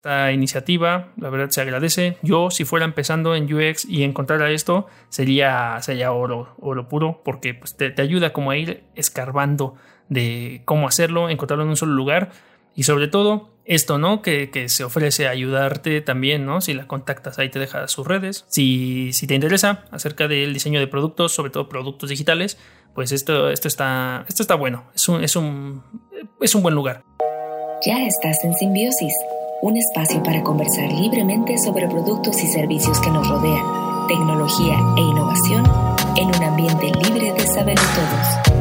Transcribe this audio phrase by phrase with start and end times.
[0.00, 2.16] esta iniciativa, la verdad se agradece.
[2.22, 7.52] Yo, si fuera empezando en UX y encontrara esto, sería, sería oro, oro puro, porque
[7.52, 9.74] pues, te, te ayuda como a ir escarbando
[10.08, 12.30] de cómo hacerlo, encontrarlo en un solo lugar
[12.74, 14.22] y sobre todo esto, ¿no?
[14.22, 16.62] Que, que, se ofrece ayudarte también, ¿no?
[16.62, 18.46] Si la contactas, ahí te deja sus redes.
[18.48, 22.56] Si, si te interesa acerca del diseño de productos, sobre todo productos digitales,
[22.94, 24.84] pues esto, esto, está, esto está bueno.
[24.94, 25.82] Es un, es, un,
[26.40, 27.04] es un buen lugar.
[27.84, 29.14] Ya estás en Simbiosis,
[29.62, 35.64] un espacio para conversar libremente sobre productos y servicios que nos rodean, tecnología e innovación
[36.16, 38.60] en un ambiente libre de saber todos.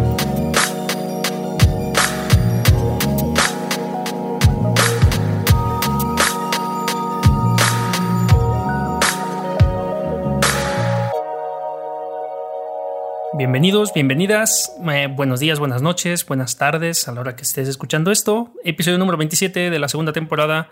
[13.40, 18.12] Bienvenidos, bienvenidas, eh, buenos días, buenas noches, buenas tardes a la hora que estés escuchando
[18.12, 18.52] esto.
[18.66, 20.70] Episodio número 27 de la segunda temporada.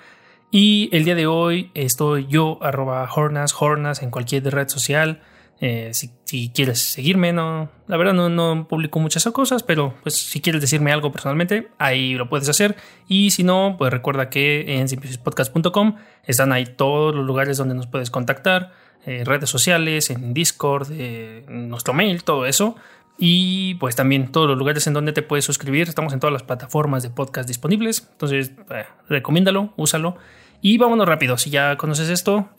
[0.49, 5.21] Y el día de hoy estoy yo, arroba Hornas, Hornas en cualquier red social.
[5.59, 10.61] Eh, si, quieres seguirme, no, la verdad no, publico muchas cosas, pero pues si quieres
[10.61, 12.75] decirme algo personalmente, ahí lo puedes hacer.
[13.07, 17.87] Y si no, pues recuerda que en simplicispodcast.com están ahí todos los lugares donde nos
[17.87, 18.71] puedes contactar
[19.05, 22.75] eh, redes sociales, en Discord, eh, nuestro mail, todo eso.
[23.17, 25.89] Y pues también todos los lugares en donde te puedes suscribir.
[25.89, 28.07] Estamos en todas las plataformas de podcast disponibles.
[28.11, 30.17] Entonces, eh, recomiéndalo, úsalo.
[30.61, 31.37] Y vámonos rápido.
[31.37, 32.49] Si ya conoces esto,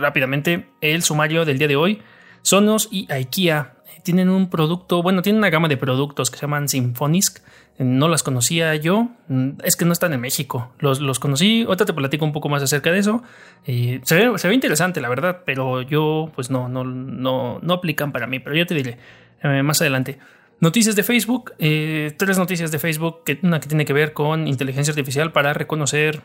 [0.00, 2.02] rápidamente el sumario del día de hoy.
[2.42, 6.68] Sonos y IKEA tienen un producto, bueno, tienen una gama de productos que se llaman
[6.68, 7.40] Symphonisk
[7.78, 10.72] no las conocía yo, mm, es que no están en México.
[10.78, 13.22] Los, los conocí, ahorita te platico un poco más acerca de eso.
[13.66, 17.74] Eh, se, ve, se, ve, interesante, la verdad, pero yo, pues no, no, no, no
[17.74, 18.98] aplican para mí, pero ya te diré
[19.42, 20.18] eh, más adelante.
[20.60, 24.46] Noticias de Facebook, eh, tres noticias de Facebook, que, una que tiene que ver con
[24.46, 26.22] inteligencia artificial para reconocer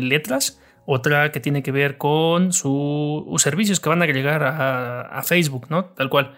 [0.00, 5.22] letras, otra que tiene que ver con sus servicios que van a agregar a, a
[5.22, 5.84] Facebook, ¿no?
[5.84, 6.34] Tal cual.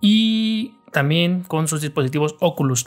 [0.00, 2.86] Y también con sus dispositivos Oculus.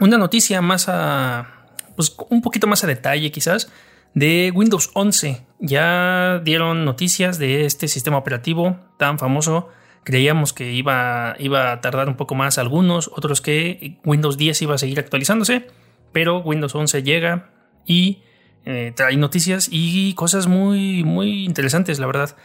[0.00, 1.58] Una noticia más a,
[1.96, 3.70] pues un poquito más a detalle quizás,
[4.14, 5.44] de Windows 11.
[5.60, 9.68] Ya dieron noticias de este sistema operativo tan famoso.
[10.04, 14.74] Creíamos que iba, iba a tardar un poco más algunos, otros que Windows 10 iba
[14.74, 15.66] a seguir actualizándose,
[16.12, 17.50] pero Windows 11 llega
[17.84, 18.22] y
[18.64, 22.36] eh, trae noticias y cosas muy, muy interesantes, la verdad.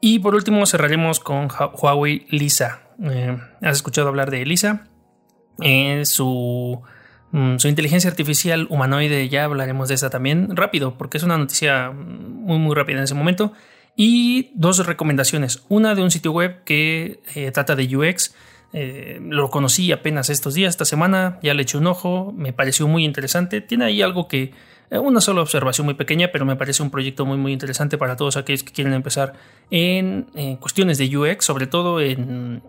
[0.00, 2.82] Y por último cerraremos con Huawei Lisa.
[3.02, 4.88] Eh, ¿Has escuchado hablar de Lisa?
[5.60, 6.82] Eh, su
[7.32, 11.90] Mm, su inteligencia artificial humanoide, ya hablaremos de esa también rápido, porque es una noticia
[11.90, 13.52] muy, muy rápida en ese momento.
[13.96, 15.64] Y dos recomendaciones.
[15.68, 18.34] Una de un sitio web que eh, trata de UX.
[18.72, 22.88] Eh, lo conocí apenas estos días, esta semana, ya le eché un ojo, me pareció
[22.88, 23.60] muy interesante.
[23.60, 24.52] Tiene ahí algo que,
[24.90, 28.16] eh, una sola observación muy pequeña, pero me parece un proyecto muy, muy interesante para
[28.16, 29.34] todos aquellos que quieren empezar
[29.70, 30.26] en,
[30.58, 32.62] cuestiones de UX, sobre todo en,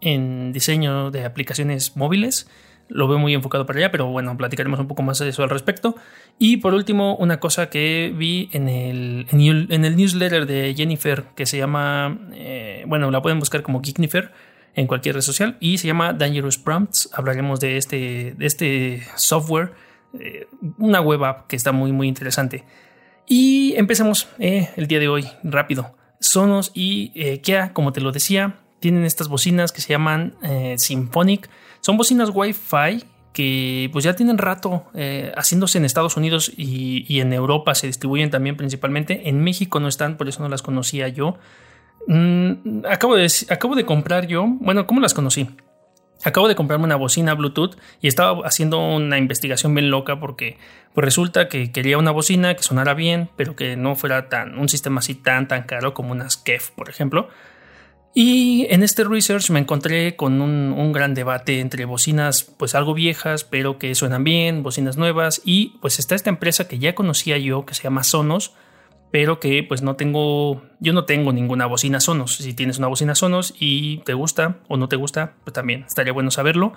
[0.00, 2.48] en diseño de aplicaciones móviles
[2.90, 5.50] lo veo muy enfocado para allá, pero bueno, platicaremos un poco más de eso al
[5.50, 5.96] respecto.
[6.38, 11.46] Y por último, una cosa que vi en el, en el newsletter de Jennifer, que
[11.46, 14.32] se llama, eh, bueno, la pueden buscar como Geeknifer
[14.74, 17.10] en cualquier red social, y se llama Dangerous Prompts.
[17.12, 19.72] Hablaremos de este, de este software,
[20.18, 20.46] eh,
[20.78, 22.64] una web app que está muy, muy interesante.
[23.26, 25.96] Y empecemos eh, el día de hoy, rápido.
[26.18, 30.34] Sonos y Kia, como te lo decía, tienen estas bocinas que se llaman
[30.76, 31.48] Symphonic
[31.80, 37.32] son bocinas Wi-Fi que pues ya tienen rato eh, haciéndose en Estados Unidos y, en
[37.32, 39.28] Europa se distribuyen también principalmente.
[39.28, 41.38] En México no están, por eso no las conocía yo.
[42.06, 45.48] Mm, acabo, de, acabo de comprar yo, bueno, ¿cómo las conocí?
[46.24, 50.58] Acabo de comprarme una bocina Bluetooth y estaba haciendo una investigación bien loca porque
[50.92, 54.68] pues resulta que quería una bocina que sonara bien, pero que no fuera tan un
[54.68, 57.28] sistema así tan tan caro como unas KEF, por ejemplo.
[58.12, 63.44] Y en este research me encontré con un, gran debate entre bocinas pues algo viejas
[63.44, 67.64] pero que suenan bien, bocinas nuevas y pues está esta empresa que ya conocía yo
[67.64, 68.52] que se llama Sonos
[69.12, 72.36] pero que pues no tengo, yo no tengo ninguna bocina Sonos.
[72.36, 76.12] Si tienes una bocina Sonos y te gusta o no te gusta, pues también estaría
[76.12, 76.74] bueno saberlo.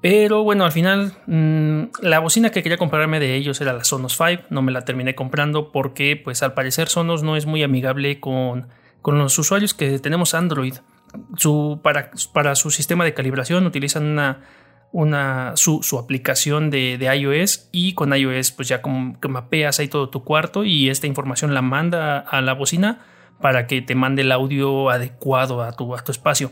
[0.00, 4.16] Pero bueno, al final mm, la bocina que quería comprarme de ellos era la Sonos
[4.16, 8.20] 5, no me la terminé comprando porque pues al parecer Sonos no es muy amigable
[8.20, 8.68] con
[9.04, 10.76] con los usuarios que tenemos Android.
[11.82, 14.40] Para, su sistema de calibración utilizan una,
[14.92, 20.08] una, su, aplicación de, iOS y con iOS pues ya como que mapeas ahí todo
[20.08, 23.04] tu cuarto y esta información la manda a la bocina
[23.42, 26.50] para que te mande el audio adecuado a tu, a tu espacio.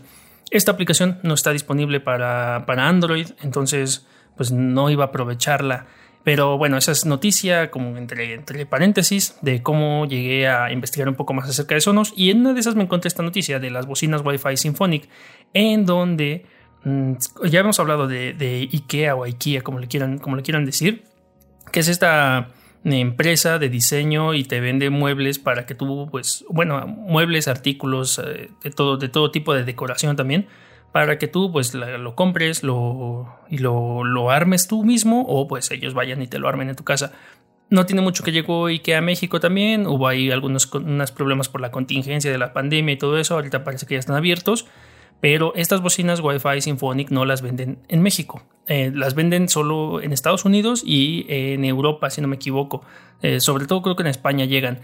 [0.51, 4.07] Esta aplicación no está disponible para, para Android, entonces
[4.37, 5.87] pues no iba a aprovecharla
[6.25, 11.35] Pero bueno, esa es noticia como entre, paréntesis de cómo llegué a investigar un poco
[11.35, 12.13] más acerca de Sonos.
[12.17, 15.09] Y en una de esas me encontré esta noticia de las bocinas Wi-Fi Symphonic,
[15.53, 16.47] en donde
[16.85, 17.15] mm,
[17.47, 21.03] ya hemos hablado de, IKEA o IKEA, como le quieran, como le quieran decir,
[21.73, 22.51] que es esta
[22.85, 28.51] empresa de diseño y te vende muebles para que tú, pues, bueno, muebles, artículos, eh,
[28.63, 30.47] de todo, de todo tipo de decoración también
[30.93, 35.71] para que tú pues lo compres lo, y lo, lo, armes tú mismo o pues
[35.71, 37.13] ellos vayan y te lo armen en tu casa.
[37.71, 41.71] No tiene mucho que llegó IKEA a México también, hubo ahí algunos problemas por la
[41.71, 44.67] contingencia de la pandemia y todo eso, ahorita parece que ya están abiertos,
[45.23, 50.13] pero estas bocinas Wi-Fi Symphonic no las venden en México, eh, las venden solo en
[50.13, 52.85] Estados Unidos y en Europa, si no me equivoco,
[53.23, 54.81] eh, sobre todo creo que en España llegan.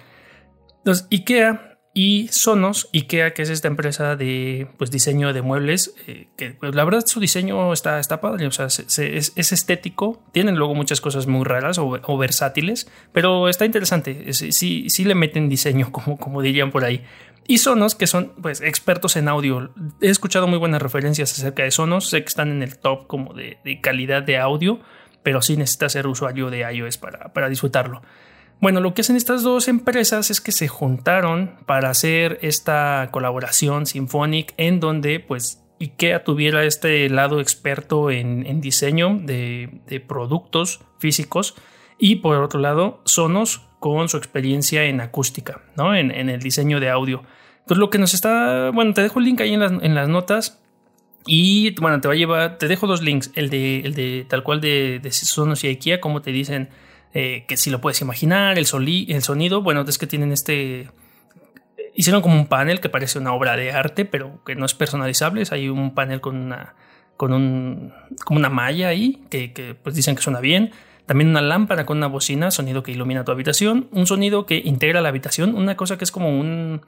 [0.79, 6.29] Entonces, IKEA y Sonos, IKEA, que es esta empresa de pues, diseño de muebles, eh,
[6.37, 10.77] que pues, la verdad su diseño está, está padre, o sea, es, estético, tienen luego
[10.77, 16.19] muchas cosas muy raras o, versátiles, pero está interesante, sí, sí le meten diseño, como,
[16.19, 17.03] como dirían por ahí.
[17.49, 19.75] Y Sonos, que son pues expertos en audio.
[20.01, 23.35] He escuchado muy buenas referencias acerca de Sonos, sé que están en el top como
[23.35, 24.79] de, de calidad de audio,
[25.25, 28.03] pero sí necesita ser usuario de iOS para, para disfrutarlo.
[28.61, 33.87] Bueno, lo que hacen estas dos empresas es que se juntaron para hacer esta colaboración
[33.87, 41.55] Symphonic en donde pues IKEA tuviera este lado experto en, diseño de, productos físicos
[41.99, 45.95] y por otro lado Sonos con su experiencia en acústica, ¿no?
[45.95, 47.23] En, el diseño de audio.
[47.61, 50.09] Entonces lo que nos está, bueno, te dejo el link ahí en las, en las
[50.09, 50.61] notas
[51.27, 54.43] y bueno, te va a llevar, te dejo dos links, el de, el de tal
[54.43, 56.71] cual de, de Sonos y IKEA, como te dicen
[57.15, 58.67] eh, que si lo puedes imaginar, el,
[59.09, 60.91] el sonido, bueno, es que tienen este...
[61.95, 65.43] Hicieron como un panel que parece una obra de arte, pero que no es personalizable.
[65.51, 66.75] Hay un panel con una,
[67.17, 67.93] con un,
[68.25, 70.71] como una malla ahí, que, pues dicen que suena bien.
[71.07, 73.89] También una lámpara con una bocina, sonido que ilumina tu habitación.
[73.91, 75.57] Un sonido que integra la habitación.
[75.57, 76.83] Una cosa que es como un...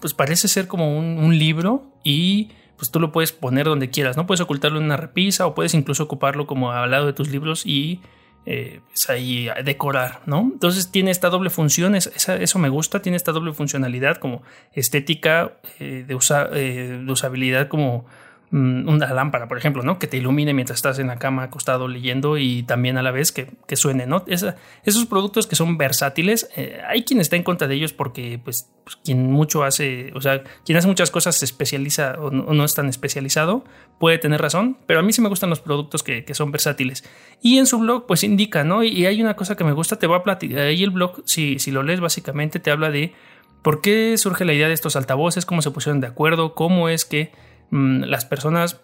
[0.00, 4.16] Pues parece ser como un, un libro y pues tú lo puedes poner donde quieras,
[4.16, 4.26] ¿no?
[4.26, 7.64] Puedes ocultarlo en una repisa o puedes incluso ocuparlo como al lado de tus libros
[7.64, 8.00] y
[8.44, 10.50] eh, pues ahí decorar, ¿no?
[10.52, 14.42] Entonces tiene esta doble función, eso me gusta, tiene esta doble funcionalidad como
[14.72, 16.18] estética eh, de,
[16.54, 18.04] eh, de usabilidad como
[18.52, 19.98] una lámpara, por ejemplo, ¿no?
[19.98, 23.32] Que te ilumine mientras estás en la cama acostado leyendo y también a la vez
[23.32, 24.24] que, suene, ¿no?
[24.26, 28.70] esos productos que son versátiles, eh, hay quien está en contra de ellos porque, pues,
[28.84, 32.74] pues, quien mucho hace, o sea, quien hace muchas cosas se especializa o no, es
[32.74, 33.64] tan especializado,
[33.98, 37.04] puede tener razón, pero a mí sí me gustan los productos que, son versátiles.
[37.40, 38.84] Y en su blog, pues indica, ¿no?
[38.84, 41.58] Y hay una cosa que me gusta, te voy a platicar, ahí el blog, si,
[41.58, 43.14] si lo lees, básicamente te habla de
[43.62, 47.06] por qué surge la idea de estos altavoces, cómo se pusieron de acuerdo, cómo es
[47.06, 48.80] que Mm, las personas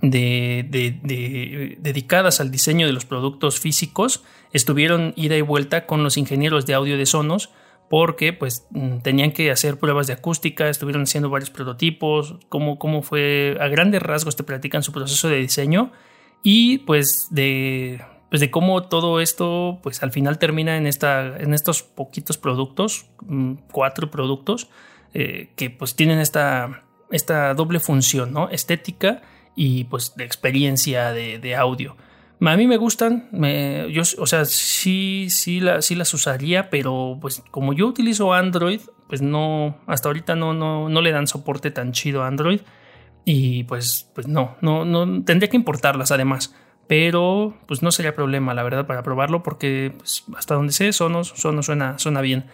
[0.00, 0.40] dedicadas
[2.40, 6.96] al diseño de los productos físicos estuvieron ida y vuelta con los ingenieros de audio
[6.96, 7.50] de Sonos
[7.88, 13.02] porque pues mm, tenían que hacer pruebas de acústica, estuvieron haciendo varios prototipos, cómo, cómo
[13.02, 15.92] fue, a grandes rasgos te platican su proceso de diseño
[16.42, 21.52] y pues de, pues de cómo todo esto pues al final termina en, esta, en
[21.52, 24.68] estos poquitos productos, mm, cuatro productos,
[25.12, 28.48] eh, que pues tienen esta esta doble función, ¿no?
[28.48, 29.22] Estética
[29.54, 31.96] y pues de experiencia de, audio.
[32.40, 33.28] A mí me gustan,
[33.90, 39.22] yo, o sea, sí, sí, sí las usaría, pero pues como yo utilizo Android, pues
[39.22, 42.60] no, hasta ahorita no, no, no le dan soporte tan chido a Android
[43.24, 46.54] y pues, pues no, no, no, tendría que importarlas además,
[46.88, 51.32] pero pues no sería problema, la verdad, para probarlo porque pues, hasta donde sé, Sonos,
[51.36, 52.46] Sonos suena, suena bien.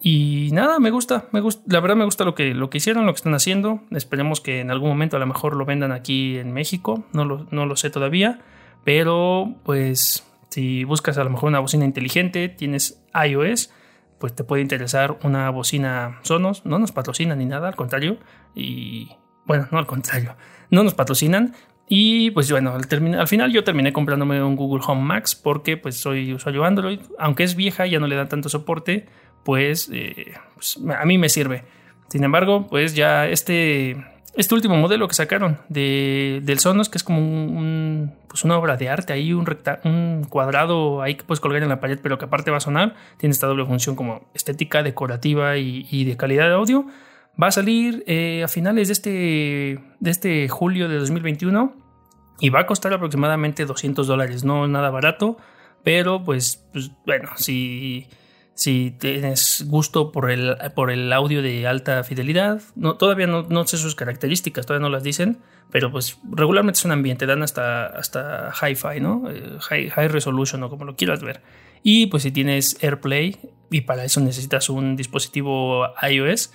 [0.00, 3.06] Y nada, me gusta, me gusta, la verdad me gusta lo que, lo que hicieron,
[3.06, 3.82] lo que están haciendo.
[3.90, 7.46] Esperemos que en algún momento a lo mejor lo vendan aquí en México, no lo,
[7.50, 8.38] no lo sé todavía,
[8.84, 13.70] pero pues si buscas a lo mejor una bocina inteligente, tienes iOS,
[14.18, 18.18] pues te puede interesar una bocina Sonos, no nos patrocinan ni nada, al contrario,
[18.54, 19.10] y
[19.46, 20.36] bueno, no al contrario,
[20.70, 21.54] no nos patrocinan,
[21.88, 22.86] y pues bueno, al,
[23.18, 27.44] al, final yo terminé comprándome un Google Home Max porque pues soy usuario Android, aunque
[27.44, 29.06] es vieja, ya no le da tanto soporte,
[29.44, 31.64] pues, eh, pues, a mí me sirve.
[32.08, 33.96] Sin embargo, pues ya este,
[34.34, 38.76] este último modelo que sacaron de, del Sonos, que es como un, pues una obra
[38.76, 39.46] de arte, ahí un,
[39.84, 42.94] un cuadrado ahí que puedes colgar en la pared, pero que aparte va a sonar,
[43.18, 46.86] tiene esta doble función como estética, decorativa y, de calidad de audio.
[47.40, 51.74] Va a salir eh, a finales de este, de este julio de 2021
[52.40, 55.36] y va a costar aproximadamente 200 dólares, no nada barato,
[55.82, 58.06] pero pues, pues bueno, si
[58.58, 62.60] si tienes gusto por el, por el audio de alta fidelidad.
[62.74, 65.38] No, todavía no, no, sé sus características, todavía no las dicen,
[65.70, 69.30] pero pues regularmente es un ambiente, dan hasta, hasta hi-fi, ¿no?
[69.30, 71.40] Eh, high, high resolution o como lo quieras ver.
[71.84, 73.36] Y pues si tienes AirPlay,
[73.70, 76.52] y para eso necesitas un dispositivo iOS,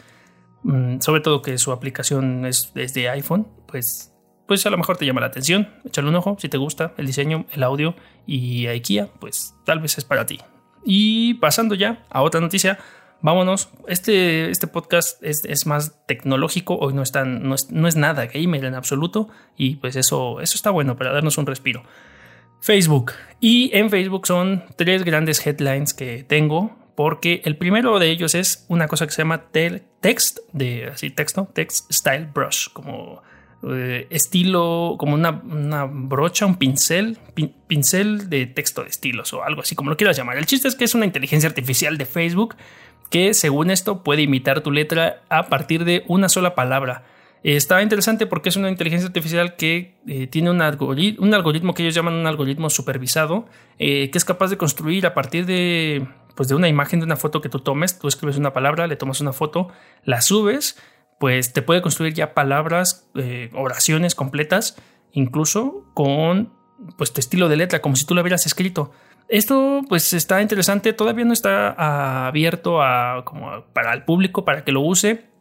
[0.64, 4.14] mm, sobre todo que su aplicación es, de iPhone, pues,
[4.46, 5.70] pues a lo mejor te llama la atención.
[5.86, 7.96] Échale un ojo si te gusta el diseño, el audio
[8.28, 10.42] y IKEA, pues tal vez es para ti.
[10.86, 12.80] Y pasando ya a otra noticia,
[13.22, 13.70] vámonos.
[13.88, 18.66] Este, este podcast es, más tecnológico, hoy no, es no, es, no es nada gamer
[18.66, 21.84] en absoluto y pues eso, eso está bueno para darnos un respiro.
[22.62, 23.14] Facebook.
[23.40, 28.66] Y en Facebook son tres grandes headlines que tengo, porque el primero de ellos es
[28.70, 33.22] una cosa que se llama text, de así texto, text style brush, como
[33.70, 35.32] eh, estilo, como una,
[35.86, 37.18] brocha, un pincel,
[37.68, 40.38] pincel de texto de estilos o algo así, como lo quieras llamar.
[40.38, 42.56] El chiste es que es una inteligencia artificial de Facebook
[43.10, 47.04] que según esto puede imitar tu letra a partir de una sola palabra.
[47.44, 51.94] Está interesante porque es una inteligencia artificial que eh, tiene un, un, algoritmo que ellos
[51.94, 53.46] llaman un algoritmo supervisado,
[53.80, 57.18] eh, que es capaz de construir a partir de, pues de una imagen, de una
[57.18, 59.68] foto que tú tomes, tú escribes una palabra, le tomas una foto,
[60.06, 60.78] la subes,
[61.24, 64.76] pues te puede construir ya palabras, eh, oraciones completas,
[65.14, 66.52] incluso con
[66.98, 68.92] pues tu estilo de letra, como si tú lo hubieras escrito.
[69.30, 74.74] Esto pues está interesante, todavía no está abierto a, como para el público para que
[74.74, 75.34] lo use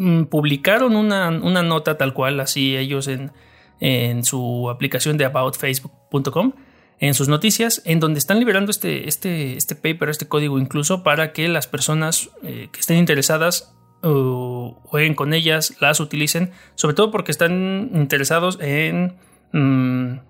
[0.00, 3.32] Mm, publicaron una, nota tal cual, así ellos en,
[3.80, 6.52] en su aplicación de aboutfacebook.com,
[7.00, 11.32] en sus noticias, en donde están liberando este, este, este paper, este código incluso, para
[11.32, 17.32] que las personas eh, que estén interesadas jueguen con ellas, las utilicen, sobre todo porque
[17.32, 19.16] están interesados en
[19.52, 20.20] mm,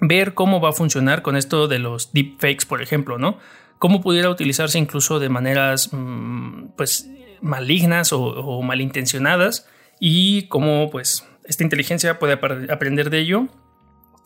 [0.00, 3.38] ver cómo va a funcionar con esto de los deepfakes, por ejemplo, ¿no?
[3.78, 7.08] Cómo pudiera utilizarse incluso de maneras, mm, pues,
[7.40, 9.68] malignas o, malintencionadas
[10.00, 13.48] y cómo pues esta inteligencia puede aprender de ello.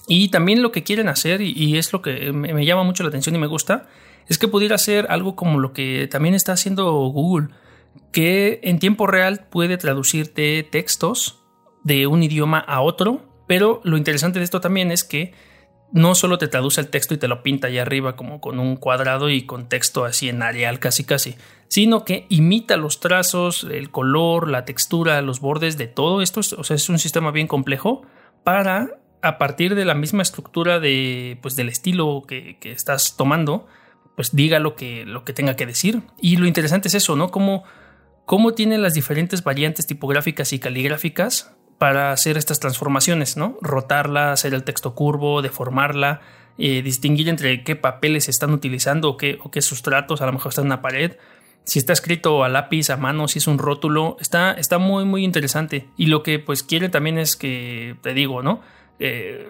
[0.07, 3.35] Y también lo que quieren hacer, y, es lo que me, llama mucho la atención
[3.35, 3.89] y me gusta,
[4.27, 7.49] es que pudiera hacer algo como lo que también está haciendo Google,
[8.13, 11.43] que en tiempo real puede traducirte textos
[11.85, 15.33] de un idioma a otro, pero lo interesante de esto también es que
[15.91, 18.77] no solo te traduce el texto y te lo pinta allá arriba como con un
[18.77, 21.37] cuadrado y con texto así en Arial casi casi,
[21.69, 26.41] sino que imita los trazos, el color, la textura, los bordes de todo esto.
[26.41, 28.03] O sea, es un sistema bien complejo
[28.45, 33.67] para, a partir de la misma estructura de, pues, del estilo que, estás tomando,
[34.15, 36.03] pues diga lo que, lo que tenga que decir.
[36.21, 37.31] Y lo interesante es eso, ¿no?
[37.31, 37.65] Cómo,
[38.29, 43.57] cómo tiene las diferentes variantes tipográficas y caligráficas para hacer estas transformaciones, ¿no?
[43.63, 46.21] Rotarla, hacer el texto curvo, deformarla,
[46.59, 50.51] eh, distinguir entre qué papeles están utilizando o qué, o qué sustratos, a lo mejor
[50.51, 51.17] está en una pared.
[51.65, 55.25] Si está escrito a lápiz, a mano, si es un rótulo, está, está muy, muy
[55.25, 55.89] interesante.
[55.97, 58.61] Y lo que pues quiere también es que, te digo, ¿no?
[58.99, 59.49] Eh,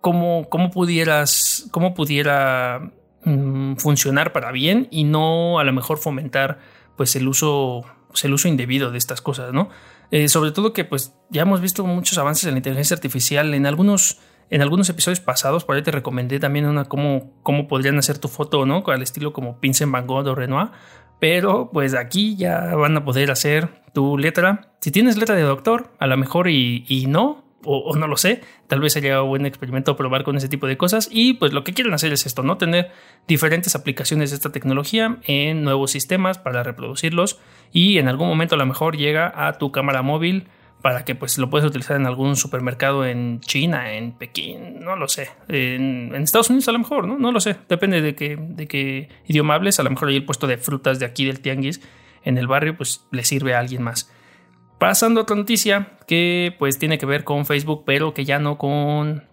[0.00, 2.92] cómo, pudieras, cómo pudiera
[3.24, 6.60] mm, funcionar para bien y no a lo mejor fomentar
[6.96, 9.70] pues el uso, pues, el uso indebido de estas cosas, ¿no?
[10.10, 13.64] Eh, sobre todo que pues ya hemos visto muchos avances en la inteligencia artificial en
[13.64, 14.18] algunos
[14.50, 18.26] en algunos episodios pasados, por ahí te recomendé también una cómo, cómo podrían hacer tu
[18.26, 18.82] foto, ¿no?
[18.84, 20.70] Al estilo como Vincent Van Gogh o Renoir.
[21.20, 24.72] Pero pues aquí ya van a poder hacer tu letra.
[24.80, 28.42] Si tienes letra de doctor, a lo mejor y, y no, o, no lo sé,
[28.66, 31.64] tal vez sería un buen experimento probar con ese tipo de cosas y pues lo
[31.64, 32.56] que quieren hacer es esto, ¿no?
[32.56, 32.90] Tener
[33.28, 37.38] diferentes aplicaciones de esta tecnología en nuevos sistemas para reproducirlos
[37.72, 40.48] y en algún momento a lo mejor llega a tu cámara móvil
[40.82, 45.08] para que pues lo puedas utilizar en algún supermercado en China, en Pekín, no lo
[45.08, 47.18] sé, en, Estados Unidos a lo mejor, ¿no?
[47.18, 50.24] No lo sé, depende de qué, de qué idioma hables, a lo mejor ahí el
[50.24, 51.82] puesto de frutas de aquí del tianguis
[52.24, 54.10] en el barrio pues le sirve a alguien más.
[54.80, 58.56] Pasando a otra noticia que pues tiene que ver con Facebook, pero que ya no
[58.56, 59.24] con,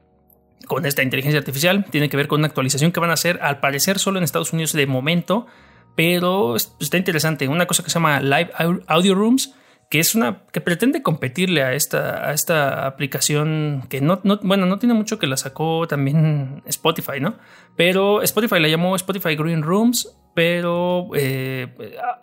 [0.68, 3.62] con esta inteligencia artificial, tiene que ver con una actualización que van a hacer al
[3.62, 5.48] parecer solo en Estados Unidos de momento,
[5.96, 8.51] pero está interesante, una cosa que se llama Live
[8.88, 9.56] Audio Rooms,
[9.89, 14.80] que es una que pretende competirle a esta, a esta aplicación que no, bueno, no
[14.80, 17.38] tiene mucho que la sacó también Spotify, ¿no?
[17.77, 21.74] Pero Spotify la llamó Spotify Green Rooms, pero eh,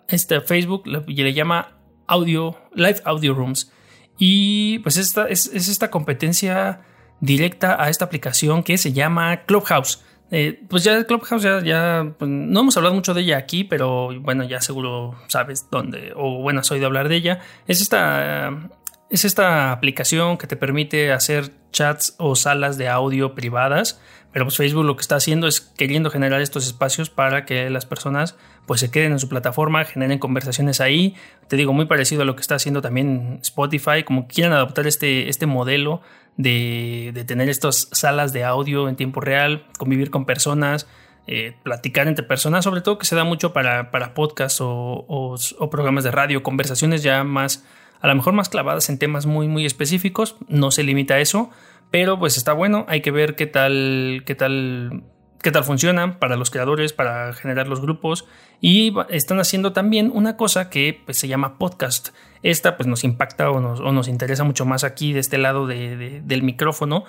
[0.09, 1.71] este Facebook le, le llama
[2.07, 3.71] audio, live audio rooms.
[4.17, 6.81] Y pues esta es, esta competencia
[7.19, 10.03] directa a esta aplicación que se llama Clubhouse.
[10.31, 14.43] Eh, pues ya Clubhouse ya, pues, no hemos hablado mucho de ella aquí, pero bueno,
[14.43, 17.39] ya seguro sabes dónde, o bueno, has oído hablar de ella.
[17.67, 18.69] Es esta
[19.09, 24.01] es esta aplicación que te permite hacer chats o salas de audio privadas,
[24.35, 27.85] pero pues Facebook lo que está haciendo es queriendo generar estos espacios para que las
[27.85, 31.15] personas pues se queden en su plataforma, generen conversaciones ahí.
[31.47, 35.29] Te digo, muy parecido a lo que está haciendo también Spotify, como quieran adoptar este,
[35.29, 36.01] este modelo
[36.35, 40.85] de, de tener estas salas de audio en tiempo real, convivir con personas,
[41.27, 45.37] eh, platicar entre personas, sobre todo que se da mucho para, para podcasts o,
[45.71, 47.63] programas de radio, conversaciones ya más,
[48.01, 51.51] a lo mejor más clavadas en temas muy, muy específicos, no se limita a eso,
[51.91, 55.03] pero pues está bueno, hay que ver qué tal, qué tal,
[55.41, 58.25] qué tal funciona para los creadores, para generar los grupos.
[58.61, 62.09] Y están haciendo también una cosa que pues, se llama podcast.
[62.43, 67.05] Esta pues nos impacta o nos, interesa mucho más aquí de este lado del micrófono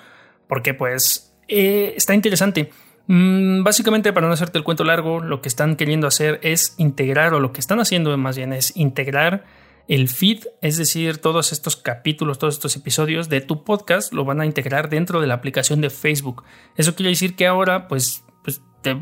[0.47, 2.71] porque pues eh, está interesante.
[3.07, 7.33] Mm, básicamente, para no hacerte el cuento largo, lo que están queriendo hacer es integrar,
[7.33, 9.45] o lo que están haciendo más bien es integrar
[9.87, 14.41] el feed, es decir, todos estos capítulos, todos estos episodios de tu podcast, lo van
[14.41, 16.43] a integrar dentro de la aplicación de Facebook.
[16.75, 18.97] Eso quiere decir que ahora, pues, pues te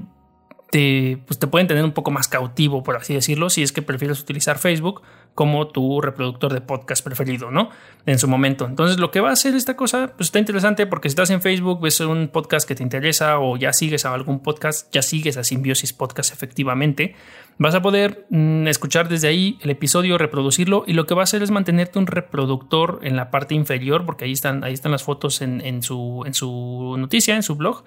[0.76, 3.82] te, pues te pueden tener un poco más cautivo, por así decirlo, si es que
[3.82, 5.04] prefieres utilizar Facebook
[5.34, 7.70] como tu reproductor de podcast preferido, ¿no?
[8.06, 8.66] En su momento.
[8.66, 11.42] Entonces, lo que va a hacer esta cosa, pues está interesante porque si estás en
[11.42, 15.38] Facebook, ves un podcast que te interesa o ya sigues a algún podcast, ya sigues
[15.38, 17.16] a Symbiosis Podcast efectivamente,
[17.58, 21.24] vas a poder mm, escuchar desde ahí el episodio, reproducirlo y lo que va a
[21.24, 25.04] hacer es mantenerte un reproductor en la parte inferior, porque ahí están, ahí están las
[25.04, 27.86] fotos en, en, su, en su noticia, en su blog.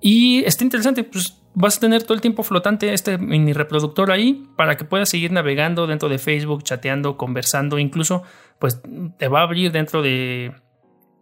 [0.00, 4.44] Y está interesante, pues vas a tener todo el tiempo flotante este mini reproductor ahí
[4.56, 8.22] para que puedas seguir navegando dentro de Facebook, chateando, conversando, incluso
[8.58, 8.82] pues
[9.18, 10.52] te va a abrir dentro de,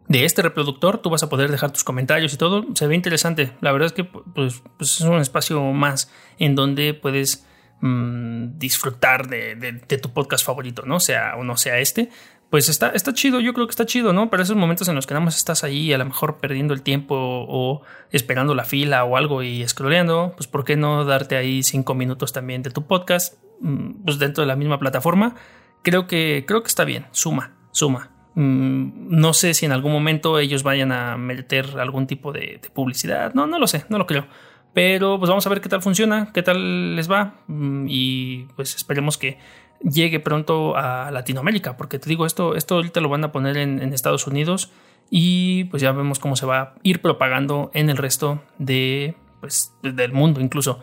[0.08, 3.52] de este reproductor, tú vas a poder dejar tus comentarios y todo, se ve interesante,
[3.60, 7.46] la verdad es que pues, pues es un espacio más en donde puedes
[7.80, 10.98] mm, disfrutar de, de, tu podcast favorito, ¿no?
[10.98, 12.08] Sea o no sea este,
[12.52, 14.28] pues está, está chido, yo creo que está chido, ¿no?
[14.28, 16.82] Para esos momentos en los que nada más estás ahí, a lo mejor perdiendo el
[16.82, 17.80] tiempo o
[18.10, 22.34] esperando la fila o algo y scrolleando, pues ¿por qué no darte ahí cinco minutos
[22.34, 23.42] también de tu podcast?
[23.62, 25.34] Mm, pues dentro de la misma plataforma.
[25.80, 28.10] Creo que, creo que está bien, suma, suma.
[28.34, 32.68] Mm, no sé si en algún momento ellos vayan a meter algún tipo de, de
[32.68, 34.26] publicidad, no, no lo sé, no lo creo.
[34.74, 38.74] Pero pues vamos a ver qué tal funciona, qué tal les va mm, y pues
[38.74, 39.38] esperemos que
[39.82, 43.92] llegue pronto a Latinoamérica, porque te digo, esto, esto ahorita lo van a poner en,
[43.92, 44.70] Estados Unidos
[45.10, 49.72] y pues ya vemos cómo se va a ir propagando en el resto de, pues,
[49.82, 50.80] del mundo incluso.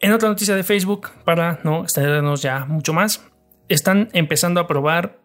[0.00, 3.24] En otra noticia de Facebook, para no extendernos ya mucho más,
[3.68, 5.20] están empezando a probar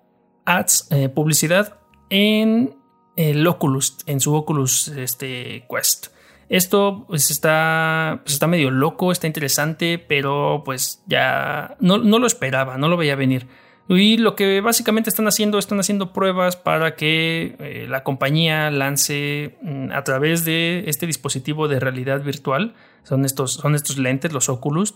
[0.45, 2.75] ads, eh, publicidad en
[3.15, 6.07] el Oculus, en su Oculus este, Quest.
[6.49, 12.27] Esto pues está, pues está medio loco, está interesante, pero pues ya no, no, lo
[12.27, 13.47] esperaba, no lo veía venir.
[13.89, 19.57] Y lo que básicamente están haciendo, están haciendo pruebas para que eh, la compañía lance
[19.61, 24.49] mm, a través de este dispositivo de realidad virtual, son estos, son estos lentes, los
[24.49, 24.95] Oculus,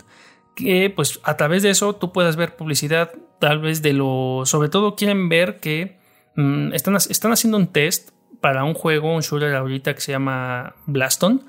[0.55, 4.69] que pues a través de eso tú puedas ver publicidad tal vez de lo, sobre
[4.69, 5.97] todo quieren ver que
[6.35, 10.75] mm, están, están haciendo un test para un juego, un shooter ahorita que se llama
[10.85, 11.45] Blaston.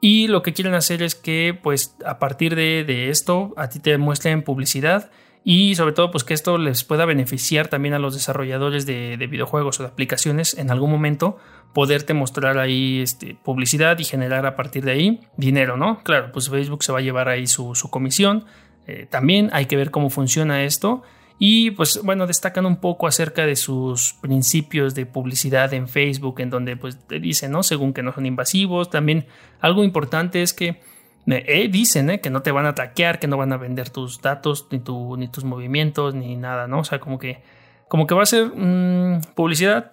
[0.00, 3.96] Y lo que quieren hacer es que, pues, a partir de, esto, a ti te
[3.98, 5.10] muestren publicidad
[5.42, 9.80] y sobre todo, pues, que esto les pueda beneficiar también a los desarrolladores de, videojuegos
[9.80, 11.38] o de aplicaciones en algún momento,
[11.72, 16.02] poderte mostrar ahí este, publicidad y generar a partir de ahí dinero, ¿no?
[16.02, 18.44] Claro, pues Facebook se va a llevar ahí su, comisión.
[18.86, 21.02] Eh, también hay que ver cómo funciona esto
[21.38, 26.48] y pues bueno, destacan un poco acerca de sus principios de publicidad en Facebook, en
[26.48, 27.62] donde pues te dicen, ¿no?
[27.62, 28.88] Según que no son invasivos.
[28.88, 29.26] También
[29.60, 30.80] algo importante es que
[31.26, 32.20] eh, dicen ¿eh?
[32.20, 35.16] que no te van a traquear, que no van a vender tus datos, ni, tu,
[35.18, 36.80] ni tus movimientos, ni nada, ¿no?
[36.80, 37.42] O sea, como que,
[37.88, 39.92] como que va a ser mm, publicidad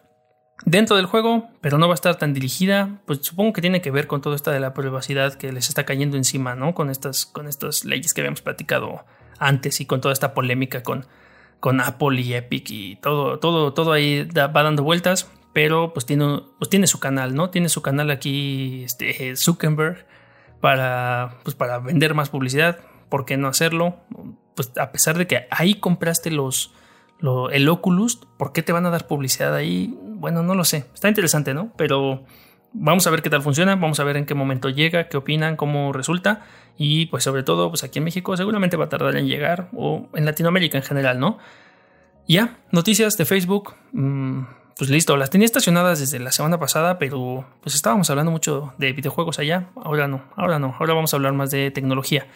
[0.65, 3.01] dentro del juego, pero no va a estar tan dirigida.
[3.05, 5.83] Pues supongo que tiene que ver con todo esto de la privacidad que les está
[5.83, 6.73] cayendo encima, ¿no?
[6.73, 9.03] Con estas, con estas leyes que habíamos platicado
[9.39, 11.05] antes y con toda esta polémica con
[11.63, 16.41] con Apple y Epic y todo, todo, todo ahí va dando vueltas, pero pues tiene,
[16.59, 17.51] pues tiene su canal, ¿no?
[17.51, 20.05] Tiene su canal aquí, este, Zuckerberg,
[20.59, 22.79] para, pues para vender más publicidad.
[23.07, 23.95] ¿Por qué no hacerlo?
[24.57, 26.73] Pues a pesar de que ahí compraste los,
[27.53, 29.97] el Oculus, ¿por qué te van a dar publicidad ahí?
[30.01, 30.87] Bueno, no lo sé.
[30.93, 31.71] Está interesante, ¿no?
[31.77, 32.25] Pero
[32.73, 35.55] vamos a ver qué tal funciona, vamos a ver en qué momento llega, qué opinan,
[35.55, 36.41] cómo resulta
[36.77, 40.07] y pues sobre todo pues aquí en México seguramente va a tardar en llegar o
[40.13, 41.37] en Latinoamérica en general, ¿no?
[42.27, 44.43] Ya, noticias de Facebook, mm,
[44.77, 48.93] pues listo, las tenía estacionadas desde la semana pasada, pero pues estábamos hablando mucho de
[48.93, 52.27] videojuegos allá, ahora no, ahora no, ahora vamos a hablar más de tecnología.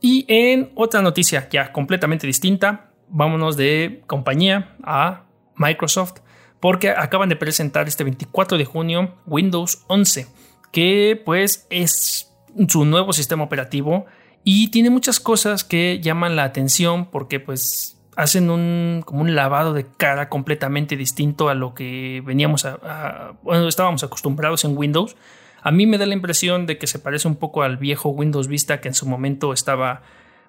[0.00, 5.24] Y en otra noticia ya completamente distinta, vámonos de compañía a
[5.56, 6.20] Microsoft
[6.64, 10.26] porque acaban de presentar este 24 de junio Windows 11,
[10.72, 12.32] que pues es
[12.68, 14.06] su nuevo sistema operativo
[14.44, 19.74] y tiene muchas cosas que llaman la atención porque pues hacen un como un lavado
[19.74, 25.16] de cara completamente distinto a lo que veníamos a, bueno, estábamos acostumbrados en Windows.
[25.60, 28.48] A mí me da la impresión de que se parece un poco al viejo Windows
[28.48, 30.00] Vista que en su momento estaba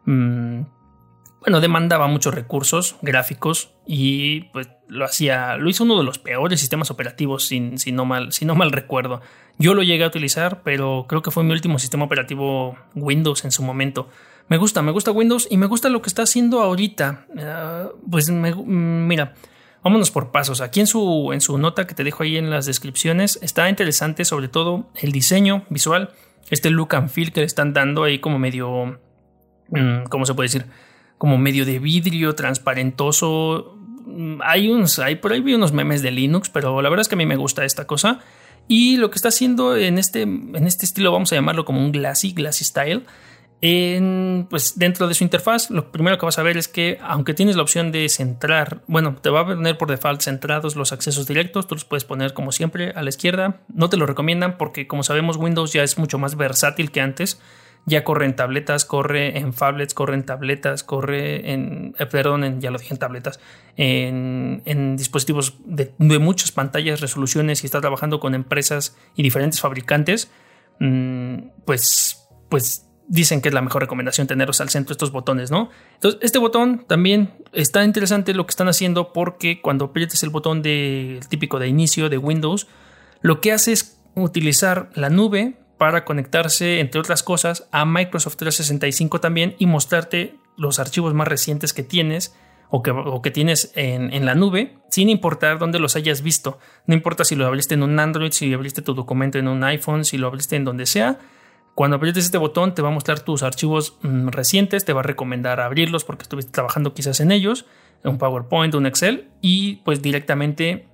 [0.05, 0.61] mm,
[1.41, 6.59] bueno, demandaba muchos recursos gráficos y pues lo hacía, lo hizo uno de los peores
[6.59, 9.21] sistemas operativos, si, no mal, no mal recuerdo.
[9.57, 13.51] Yo lo llegué a utilizar, pero creo que fue mi último sistema operativo Windows en
[13.51, 14.09] su momento.
[14.47, 17.25] Me gusta, me gusta Windows y me gusta lo que está haciendo ahorita.
[17.39, 19.33] Ah, pues mm, mira,
[19.83, 20.61] vámonos por pasos.
[20.61, 24.25] Aquí en su, en su nota que te dejo ahí en las descripciones está interesante
[24.25, 26.11] sobre todo el diseño visual,
[26.49, 28.99] este look and feel que le están dando ahí como medio,
[29.69, 30.65] mm, ¿cómo se puede decir?
[31.17, 33.77] Como medio de vidrio, transparentoso.
[34.05, 37.07] Mm, hay unos, hay por ahí vi unos memes de Linux, pero la verdad es
[37.07, 38.19] que a mí me gusta esta cosa.
[38.67, 41.91] Y lo que está haciendo en este, en este estilo, vamos a llamarlo como un
[41.91, 43.03] glassy, glassy style.
[43.61, 47.33] En, pues dentro de su interfaz, lo primero que vas a ver es que, aunque
[47.33, 51.25] tienes la opción de centrar, bueno, te va a poner por default centrados los accesos
[51.25, 53.61] directos, tú los puedes poner como siempre a la izquierda.
[53.73, 57.39] No te lo recomiendan porque, como sabemos, Windows ya es mucho más versátil que antes
[57.85, 62.59] ya corre en tabletas, corre en phablets, corre en tabletas, corre en, eh, perdón, en,
[62.59, 63.39] ya lo dije en tabletas,
[63.77, 70.31] en, dispositivos de, muchas pantallas, resoluciones y está trabajando con empresas y diferentes fabricantes,
[70.79, 75.69] mm, pues, pues dicen que es la mejor recomendación tenerlos al centro estos botones, ¿no?
[75.93, 80.63] Entonces, este botón también está interesante lo que están haciendo porque cuando aprietes el botón
[80.63, 82.67] de, típico de inicio de Windows,
[83.21, 89.19] lo que hace es utilizar la nube para conectarse, entre otras cosas, a Microsoft 365
[89.19, 92.35] también y mostrarte los archivos más recientes que tienes
[92.69, 96.59] o que, tienes en, en, la nube, sin importar dónde los hayas visto.
[96.87, 100.03] No importa si lo abriste en un Android, si abriste tu documento en un iPhone,
[100.03, 101.19] si lo abriste en donde sea.
[101.75, 105.03] Cuando aprietes este botón te va a mostrar tus archivos mm, recientes, te va a
[105.03, 107.65] recomendar abrirlos porque estuviste trabajando quizás en ellos,
[108.03, 110.87] un PowerPoint, un Excel, y pues directamente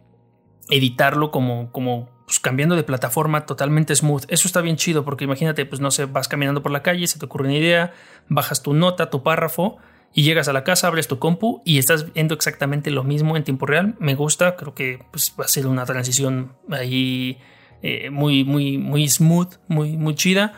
[0.69, 4.23] editarlo como, como pues, cambiando de plataforma totalmente smooth.
[4.29, 7.19] Eso está bien chido porque imagínate, pues no sé, vas caminando por la calle, se
[7.19, 7.91] te ocurre una idea,
[8.29, 9.79] bajas tu nota, tu párrafo
[10.13, 13.43] y llegas a la casa, abres tu compu y estás viendo exactamente lo mismo en
[13.43, 13.95] tiempo real.
[13.99, 17.37] Me gusta, creo que pues, va a ser una transición ahí
[17.81, 20.53] eh, muy, muy, muy smooth, muy, muy chida,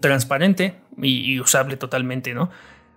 [0.00, 2.50] transparente y, y usable totalmente, ¿no?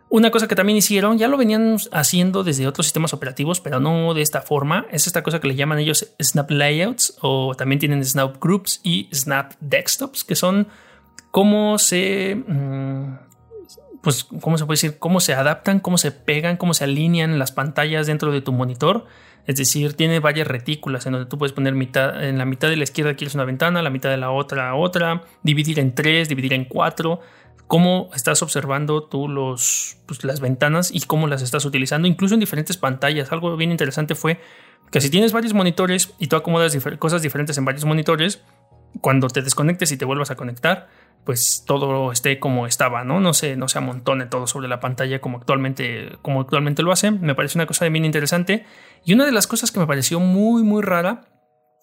[0.09, 4.13] Una cosa que también hicieron, ya lo venían haciendo desde otros sistemas operativos, pero no
[4.13, 8.05] de esta forma, es esta cosa que le llaman ellos Snap Layouts o también tienen
[8.05, 10.67] Snap Groups y Snap Desktops, que son
[11.31, 12.35] cómo se...
[12.35, 13.17] Mm,
[14.05, 14.99] pues, ¿cómo se puede decir?
[14.99, 19.07] Cómo se adaptan, cómo se pegan, cómo se alinean las pantallas dentro de tu monitor.
[19.47, 22.75] Es decir, tiene varias retículas en donde tú puedes poner mitad, en la mitad de
[22.75, 26.53] la izquierda quieres una ventana, la mitad de la otra otra, dividir en tres, dividir
[26.53, 27.21] en cuatro
[27.65, 32.41] cómo estás observando tú los, pues, las ventanas y cómo las estás utilizando, incluso en
[32.41, 33.31] diferentes pantallas.
[33.31, 34.39] Algo bien interesante fue
[34.91, 38.43] que si tienes varios monitores y tú acomodas cosas diferentes en varios monitores,
[39.01, 40.89] cuando te desconectes y te vuelvas a conectar,
[41.25, 43.19] pues todo esté como estaba, ¿no?
[43.19, 47.09] No se, no se amontone todo sobre la pantalla como actualmente, como actualmente lo hace.
[47.11, 48.65] Me parece una cosa bien interesante.
[49.03, 51.25] Y una de las cosas que me pareció muy, muy rara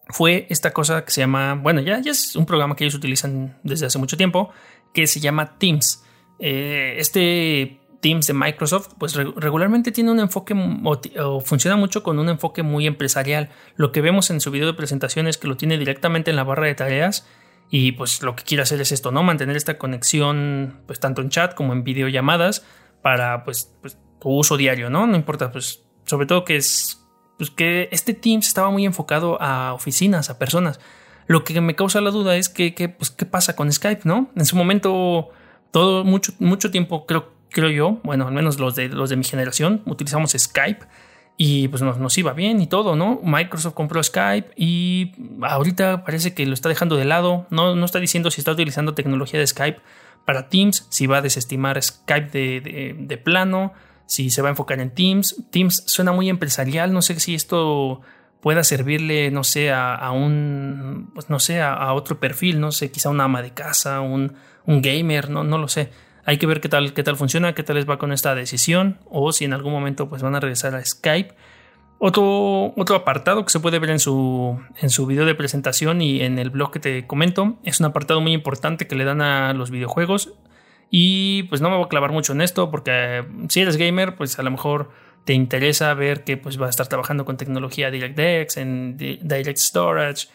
[0.08, 3.58] fue esta cosa que se llama, bueno, ya, ya es un programa que ellos utilizan
[3.64, 4.50] desde hace mucho tiempo,
[4.94, 6.04] que se llama Teams.
[6.38, 12.28] Eh, este Teams de Microsoft, pues regularmente tiene un enfoque o, funciona mucho con un
[12.28, 13.50] enfoque muy empresarial.
[13.76, 16.44] Lo que vemos en su video de presentación es que lo tiene directamente en la
[16.44, 17.26] barra de tareas
[17.74, 19.22] y pues lo que quiere hacer es esto, ¿no?
[19.22, 22.66] Mantener esta conexión pues tanto en chat como en videollamadas
[23.00, 25.06] para pues, pues tu uso diario, ¿no?
[25.06, 27.02] No importa, pues sobre todo que es
[27.38, 30.80] pues que este Teams estaba muy enfocado a oficinas, a personas.
[31.26, 34.30] Lo que me causa la duda es que, pues, qué pasa con Skype, ¿no?
[34.36, 35.30] En su momento,
[35.70, 39.24] todo, mucho, mucho tiempo, creo, creo yo, bueno, al menos los de, los de mi
[39.24, 40.86] generación, utilizamos Skype
[41.36, 43.20] y pues nos, nos, iba bien y todo, ¿no?
[43.22, 47.98] Microsoft compró Skype y ahorita parece que lo está dejando de lado, no, no está
[47.98, 49.80] diciendo si está utilizando tecnología de Skype
[50.24, 53.72] para Teams, si va a desestimar Skype de, plano,
[54.06, 55.42] si se va a enfocar en Teams.
[55.50, 58.02] Teams suena muy empresarial, no sé si esto
[58.40, 63.08] pueda servirle, no sé, a, un, pues no sé, a, otro perfil, no sé, quizá
[63.08, 64.34] una ama de casa, un,
[64.66, 65.90] un gamer, no, no lo sé.
[66.24, 68.98] Hay que ver qué tal, qué tal funciona, qué tal les va con esta decisión,
[69.10, 71.34] o si en algún momento pues van a regresar a Skype.
[71.98, 76.20] Otro, otro apartado que se puede ver en su, en su video de presentación y
[76.22, 79.52] en el blog que te comento es un apartado muy importante que le dan a
[79.54, 80.32] los videojuegos.
[80.90, 84.38] Y pues no me voy a clavar mucho en esto porque si eres gamer, pues
[84.38, 84.90] a lo mejor
[85.24, 90.28] te interesa ver que pues va a estar trabajando con tecnología DirectX, en Direct Storage,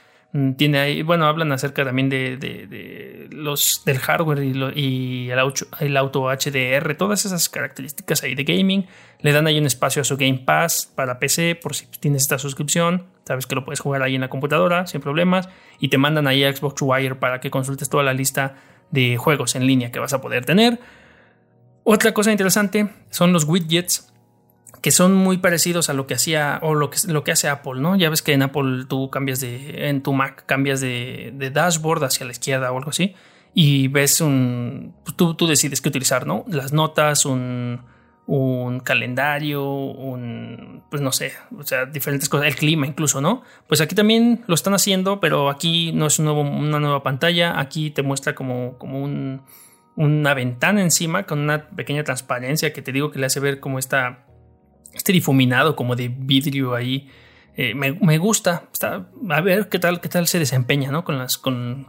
[0.57, 4.43] tiene ahí, bueno, hablan acerca también de, los del hardware
[4.75, 8.85] y, el, auto, el, auto, HDR, todas esas características ahí de gaming.
[9.21, 12.37] Le dan ahí un espacio a su Game Pass para PC por si tienes esta
[12.37, 13.05] suscripción.
[13.25, 15.49] Sabes que lo puedes jugar ahí en la computadora sin problemas.
[15.79, 18.55] Y te mandan ahí a Xbox Wire para que consultes toda la lista
[18.91, 20.79] de juegos en línea que vas a poder tener.
[21.83, 24.13] Otra cosa interesante son los widgets
[24.87, 27.81] que son muy parecidos a lo que hacía o lo que, lo que hace Apple,
[27.81, 27.97] ¿no?
[27.97, 32.25] Ya ves que en Apple tú cambias de, en tu Mac cambias de, dashboard hacia
[32.25, 33.13] la izquierda o algo así
[33.53, 36.45] y ves un, pues tú, tú decides qué utilizar, ¿no?
[36.47, 37.81] Las notas, un,
[38.27, 43.43] un calendario, un, pues no sé, o sea, diferentes cosas, el clima incluso, ¿no?
[43.67, 48.03] Pues aquí también lo están haciendo, pero aquí no es una nueva pantalla, aquí te
[48.03, 49.41] muestra como, como un,
[49.97, 53.79] una ventana encima con una pequeña transparencia que te digo que le hace ver como
[53.79, 54.26] esta
[54.97, 57.09] este difuminado como de vidrio ahí.
[57.59, 58.69] Eh, me, gusta.
[59.29, 61.03] a ver qué tal, qué tal se desempeña ¿no?
[61.03, 61.87] con, las, con,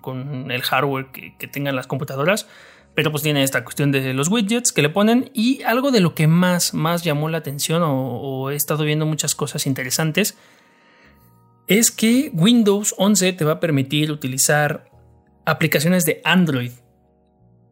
[0.50, 2.48] el hardware que, tengan las computadoras.
[2.94, 5.30] Pero pues tiene esta cuestión de los widgets que le ponen.
[5.34, 9.34] Y algo de lo que más, más llamó la atención o, he estado viendo muchas
[9.34, 10.38] cosas interesantes.
[11.66, 14.90] Es que Windows 11 te va a permitir utilizar
[15.44, 16.72] aplicaciones de Android.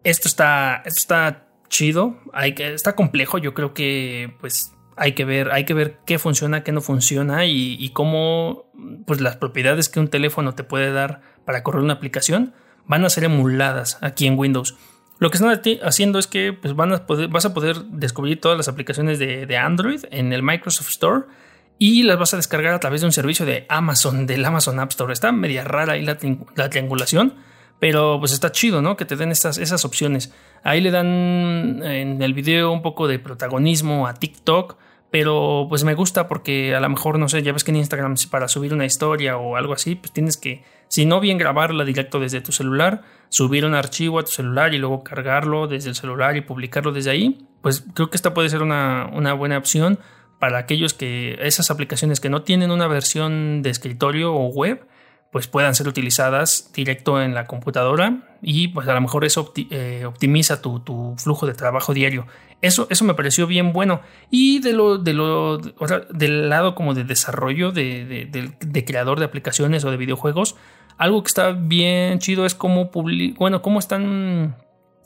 [0.04, 2.20] Esto está, esto está chido.
[2.34, 3.38] Hay que, está complejo.
[3.38, 7.44] Yo creo que pues hay que ver, hay que ver qué funciona, qué no funciona
[7.44, 8.64] y, cómo
[9.06, 12.54] pues las propiedades que un teléfono te puede dar para correr una aplicación
[12.86, 14.76] van a ser emuladas aquí en Windows.
[15.18, 18.68] Lo que están haciendo es que pues van a vas a poder descubrir todas las
[18.68, 21.24] aplicaciones de, Android en el Microsoft Store
[21.78, 24.90] y las vas a descargar a través de un servicio de Amazon, del Amazon App
[24.90, 25.12] Store.
[25.12, 26.16] Está media rara ahí la,
[26.54, 27.34] la triangulación,
[27.78, 28.96] pero pues está chido, ¿no?
[28.96, 30.32] Que te den estas, esas opciones.
[30.62, 34.76] Ahí le dan en el video un poco de protagonismo a TikTok
[35.10, 38.16] pero pues me gusta porque a lo mejor, no sé, ya ves que en Instagram
[38.30, 42.18] para subir una historia o algo así, pues tienes que, si no bien grabarla directo
[42.18, 46.36] desde tu celular, subir un archivo a tu celular y luego cargarlo desde el celular
[46.36, 49.98] y publicarlo desde ahí, pues creo que esta puede ser una, una buena opción
[50.38, 54.86] para aquellos que esas aplicaciones que no tienen una versión de escritorio o web,
[55.30, 60.04] pues puedan ser utilizadas directo en la computadora y pues a lo mejor eso eh,
[60.06, 62.26] optimiza tu, flujo de trabajo diario.
[62.62, 64.00] Eso, eso me pareció bien bueno.
[64.30, 68.28] Y de lo, de lo, del lado como de desarrollo de,
[68.60, 70.56] de, creador de aplicaciones o de videojuegos,
[70.96, 72.90] algo que está bien chido es cómo,
[73.38, 74.56] bueno, cómo están,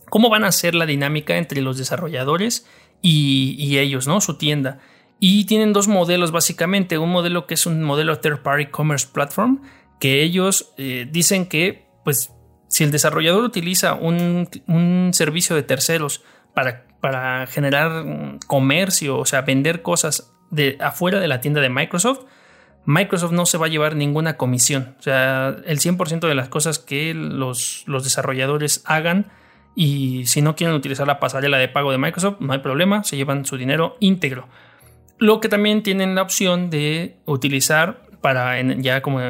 [0.08, 2.66] cómo van a ser la dinámica entre los desarrolladores
[3.02, 4.20] y, y ellos, ¿no?
[4.20, 4.78] Su tienda.
[5.18, 9.60] Y tienen dos modelos básicamente, un modelo que es un modelo Third Party Commerce Platform,
[10.00, 12.34] que ellos eh, dicen que, pues,
[12.66, 14.48] si el desarrollador utiliza un,
[15.12, 21.40] servicio de terceros para, para, generar comercio, o sea, vender cosas de afuera de la
[21.40, 22.20] tienda de Microsoft,
[22.86, 24.96] Microsoft no se va a llevar ninguna comisión.
[24.98, 29.30] O sea, el 100% de las cosas que los, los desarrolladores hagan
[29.76, 33.16] y si no quieren utilizar la pasarela de pago de Microsoft, no hay problema, se
[33.16, 34.48] llevan su dinero íntegro.
[35.18, 39.20] Lo que también tienen la opción de utilizar para ya como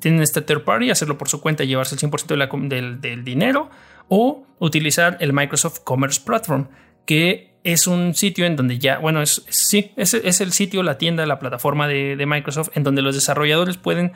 [0.00, 3.70] tienen este third party, hacerlo por su cuenta y llevarse el 100% del, dinero
[4.08, 6.68] o utilizar el Microsoft Commerce Platform,
[7.06, 10.98] que es un sitio en donde ya, bueno, es, sí, es, es el sitio, la
[10.98, 14.12] tienda, la plataforma de Microsoft en donde los desarrolladores pueden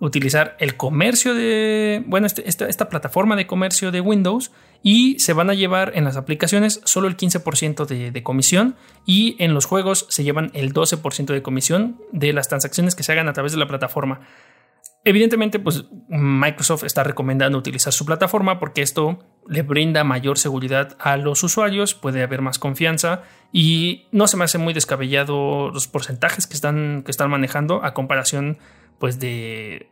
[0.00, 4.50] utilizar el comercio de, bueno, este, esta, plataforma de comercio de Windows
[4.82, 8.74] y se van a llevar en las aplicaciones solo el 15% de, de, comisión
[9.06, 13.12] y en los juegos se llevan el 12% de comisión de las transacciones que se
[13.12, 14.20] hagan a través de la plataforma.
[15.04, 21.16] Evidentemente, pues Microsoft está recomendando utilizar su plataforma porque esto le brinda mayor seguridad a
[21.16, 26.46] los usuarios, puede haber más confianza y no se me hace muy descabellado los porcentajes
[26.46, 28.58] que están, que están manejando a comparación
[29.02, 29.88] pues de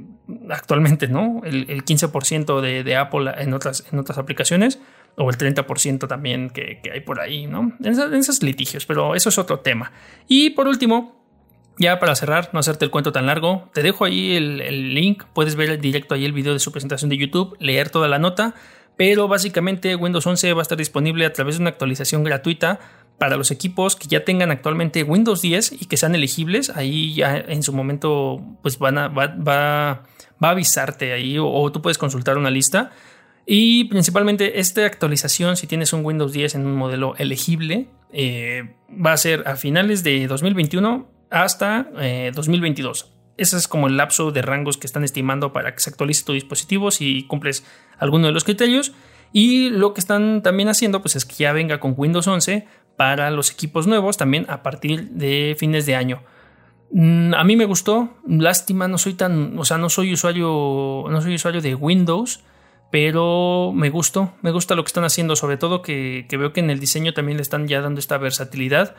[0.51, 1.41] actualmente, ¿no?
[1.43, 4.79] El, 15% de, Apple en otras, en otras aplicaciones
[5.17, 7.73] o el 30% también que, hay por ahí, ¿no?
[7.83, 9.91] En, esos litigios, pero eso es otro tema.
[10.29, 11.25] Y por último,
[11.77, 15.25] ya para cerrar, no hacerte el cuento tan largo, te dejo ahí el, el link,
[15.35, 18.55] puedes ver directo ahí el video de su presentación de YouTube, leer toda la nota,
[18.97, 22.79] pero básicamente Windows 11 va a estar disponible a través de una actualización gratuita
[23.21, 27.37] para los equipos que ya tengan actualmente Windows 10 y que sean elegibles, ahí ya
[27.37, 30.03] en su momento pues van a, va, va, a
[30.41, 32.93] avisarte ahí o, tú puedes consultar una lista.
[33.45, 39.13] Y principalmente esta actualización, si tienes un Windows 10 en un modelo elegible, eh, va
[39.13, 41.89] a ser a finales de 2021 hasta
[42.33, 43.03] 2022.
[43.03, 43.07] Eh,
[43.37, 46.33] Ese es como el lapso de rangos que están estimando para que se actualice tu
[46.33, 47.67] dispositivo si cumples
[47.99, 48.95] alguno de los criterios.
[49.33, 52.67] Y lo que están también haciendo pues es que ya venga con Windows 11
[53.01, 56.23] para los equipos nuevos también a partir de fines de año.
[56.93, 61.23] Mm, a mí me gustó, lástima, no soy tan, o sea, no soy usuario, no
[61.23, 62.45] soy usuario de Windows,
[62.93, 66.69] pero me gustó, me gusta lo que están haciendo, sobre todo que, veo que en
[66.69, 68.97] el diseño también le están ya dando esta versatilidad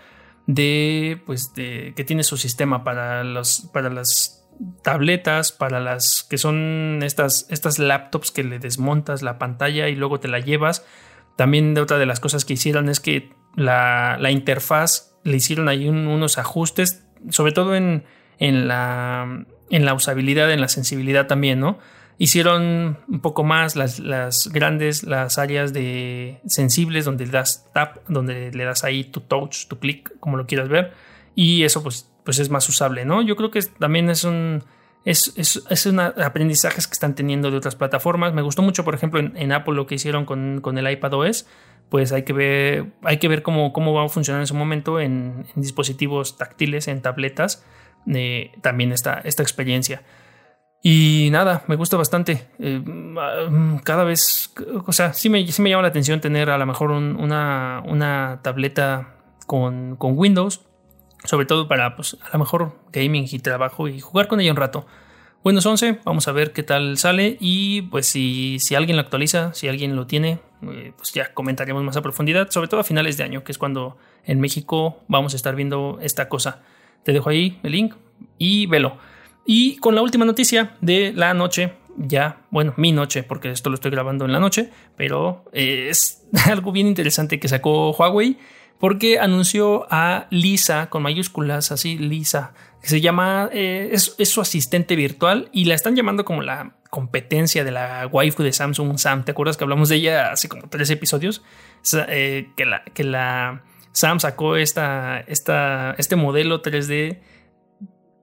[0.48, 4.50] de, pues, de, que tiene su sistema para los, para las
[4.82, 10.20] tabletas, para las que son estas, estas laptops que le desmontas la pantalla y luego
[10.20, 10.88] te la llevas.
[11.36, 15.68] También de otra de las cosas que hicieron es que la, la interfaz le hicieron
[15.70, 18.04] ahí unos ajustes sobre todo en,
[18.40, 21.80] en, la, en la usabilidad, en la sensibilidad también, ¿no?
[22.18, 27.98] Hicieron un poco más las, las, grandes, las áreas de sensibles donde le das tap,
[28.08, 30.94] donde le das ahí tu touch, tu click, como lo quieras ver.
[31.34, 33.24] Y eso pues, pues es más usable, ¿no?
[33.24, 34.64] Yo creo que también es un,
[35.04, 38.34] es, es, es un aprendizajes que están teniendo de otras plataformas.
[38.34, 41.48] Me gustó mucho, por ejemplo, en, Apple lo que hicieron con, con, el iPad OS.
[41.90, 45.00] Pues hay que ver, hay que ver cómo, cómo va a funcionar en su momento
[45.00, 47.66] en, dispositivos táctiles, en tabletas.
[48.08, 50.04] Eh, también esta, esta experiencia.
[50.84, 52.48] Y nada, me gusta bastante.
[52.60, 52.84] Eh,
[53.84, 54.54] cada vez,
[54.86, 58.40] o sea, sí me, sí me llama la atención tener a lo mejor una, una
[58.44, 59.16] tableta
[59.48, 60.62] con, con Windows
[61.24, 64.58] sobre todo para, pues, a lo mejor gaming y trabajo y jugar con ella un
[64.58, 64.86] rato.
[65.44, 69.56] Windows 11, vamos a ver qué tal sale y pues si, si alguien lo actualiza,
[69.56, 73.18] si alguien lo tiene, eh, pues ya comentaremos más a profundidad, sobre todo a finales
[73.18, 76.62] de año, que es cuando en México vamos a estar viendo esta cosa.
[77.04, 77.96] Te dejo ahí el link
[78.38, 78.98] y velo.
[79.44, 83.76] Y con la última noticia de la noche, ya, bueno, mi noche, porque esto lo
[83.76, 88.38] estoy grabando en la noche, pero eh, es algo bien interesante que sacó Huawei
[88.82, 94.96] porque anunció a Lisa, con mayúsculas así, Lisa, que se llama, eh, es, su asistente
[94.96, 99.24] virtual y la están llamando como la competencia de la waifu de Samsung Sam.
[99.24, 101.44] ¿Te acuerdas que hablamos de ella hace como tres episodios?
[101.94, 107.20] Eh, que, la, que la Sam sacó esta, esta, este modelo 3D,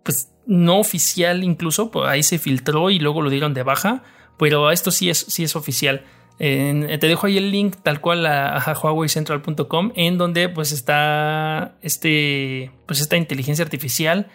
[0.03, 4.03] pues no oficial incluso, pues ahí se filtró y luego lo dieron de baja,
[4.40, 6.05] pero esto sí es, sí es oficial
[6.38, 13.01] te dejo ahí el link tal cual a, huawei-central.com en donde pues está este, pues
[13.01, 14.29] esta inteligencia artificial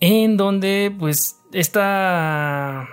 [0.00, 2.88] en donde pues esta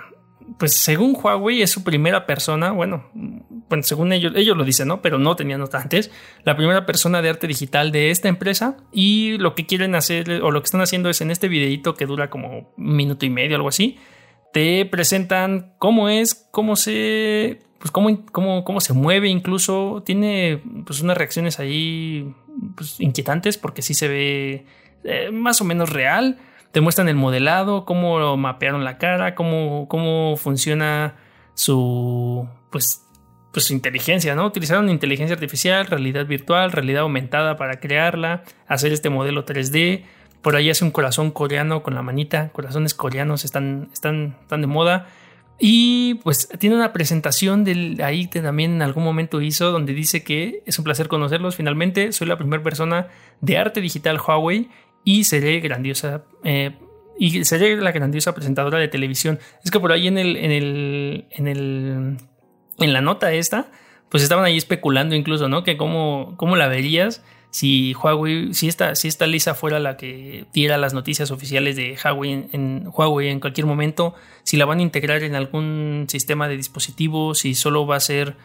[0.58, 5.02] pues según Huawei es su primera persona, bueno, bueno según ellos, ellos lo dicen, ¿no?
[5.02, 6.10] Pero no tenían antes,
[6.44, 10.50] la primera persona de arte digital de esta empresa y lo que quieren hacer o
[10.50, 13.56] lo que están haciendo es en este videito que dura como un minuto y medio,
[13.56, 13.98] algo así,
[14.52, 21.00] te presentan cómo es, cómo se pues cómo, cómo, cómo se mueve incluso, tiene pues
[21.00, 22.34] unas reacciones ahí
[22.74, 24.66] pues, inquietantes porque sí se ve
[25.04, 26.38] eh, más o menos real,
[26.72, 31.16] te muestran el modelado, cómo mapearon la cara, cómo, cómo funciona
[31.54, 33.04] su pues,
[33.52, 34.46] pues su inteligencia, ¿no?
[34.46, 40.04] Utilizaron inteligencia artificial, realidad virtual, realidad aumentada para crearla, hacer este modelo 3D.
[40.42, 44.66] Por ahí hace un corazón coreano con la manita, corazones coreanos están, están, están de
[44.66, 45.06] moda.
[45.58, 50.22] Y pues tiene una presentación del ahí que también en algún momento hizo donde dice
[50.22, 51.56] que es un placer conocerlos.
[51.56, 53.08] Finalmente soy la primera persona
[53.40, 54.68] de arte digital Huawei
[55.04, 56.76] y seré grandiosa eh,
[57.18, 59.40] y seré la grandiosa presentadora de televisión.
[59.64, 62.16] Es que por ahí en el en el en el
[62.78, 63.72] en la nota esta
[64.08, 65.64] pues estaban ahí especulando incluso, ¿no?
[65.64, 70.46] Que cómo, cómo la verías si Huawei, si esta, si esta Lisa fuera la que
[70.52, 74.82] diera las noticias oficiales de Huawei en, Huawei en cualquier momento, si la van a
[74.82, 78.36] integrar en algún sistema de dispositivos, si solo va a ser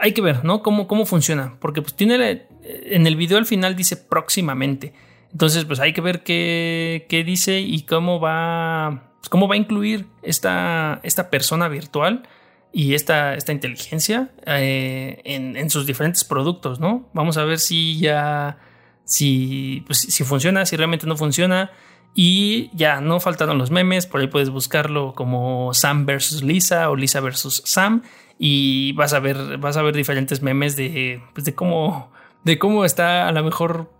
[0.00, 0.62] hay que ver, ¿no?
[0.62, 1.56] Cómo, cómo funciona.
[1.60, 4.92] Porque pues tiene en el video al final dice próximamente.
[5.32, 9.10] Entonces, pues hay que ver qué, qué dice y cómo va.
[9.18, 12.28] Pues, cómo va a incluir esta, esta persona virtual
[12.72, 17.08] y esta, esta inteligencia eh, en, sus diferentes productos, ¿no?
[17.12, 18.58] Vamos a ver si ya,
[19.04, 21.70] si, pues, si funciona, si realmente no funciona.
[22.14, 26.96] Y ya no faltaron los memes, por ahí puedes buscarlo como Sam versus Lisa o
[26.96, 28.02] Lisa versus Sam
[28.38, 32.12] y vas a ver, vas a ver diferentes memes de, pues, de cómo,
[32.44, 33.90] de cómo está a lo mejor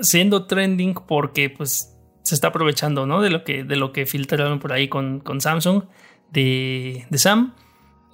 [0.00, 3.20] siendo trending porque pues se está aprovechando, ¿no?
[3.20, 5.84] De lo que, de lo que filtraron por ahí con, con Samsung
[6.30, 7.54] de, de Sam.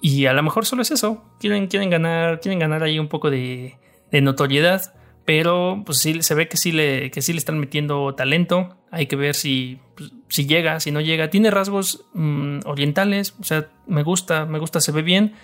[0.01, 1.23] Y a lo mejor solo es eso.
[1.39, 3.77] Quieren, quieren ganar, quieren ganar ahí un poco de,
[4.11, 4.93] notoriedad.
[5.25, 8.77] Pero pues sí, se ve que sí, le, que sí le están metiendo talento.
[8.91, 11.29] Hay que ver si, pues, si llega, si no llega.
[11.29, 13.35] Tiene rasgos mm, orientales.
[13.39, 15.35] O sea, me gusta, me gusta, se ve bien.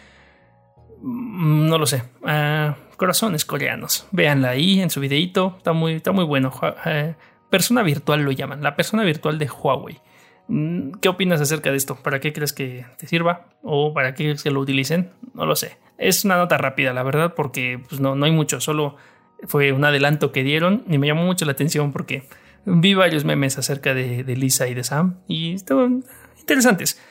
[1.02, 2.04] Mm, no lo sé.
[2.24, 4.08] Ah, corazones coreanos.
[4.12, 5.56] Véanla ahí en su videito.
[5.58, 6.52] Está muy, está muy bueno.
[6.86, 7.14] Eh,
[7.50, 8.64] persona virtual lo llaman.
[8.64, 10.00] La persona virtual de Huawei.
[10.48, 11.96] Mm, ¿Qué opinas acerca de esto?
[11.96, 13.48] ¿Para qué crees que te sirva?
[13.64, 15.12] ¿O para qué crees que lo utilicen?
[15.34, 15.78] No lo sé.
[15.98, 18.62] Es una nota rápida, la verdad, porque pues, no, no hay mucho.
[18.62, 18.96] Solo
[19.44, 22.28] fue un adelanto que dieron y me llamó mucho la atención porque
[22.66, 26.04] vi varios memes acerca de, de Lisa y de Sam y estaban
[26.40, 27.02] interesantes.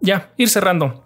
[0.00, 1.04] Ya, ir cerrando.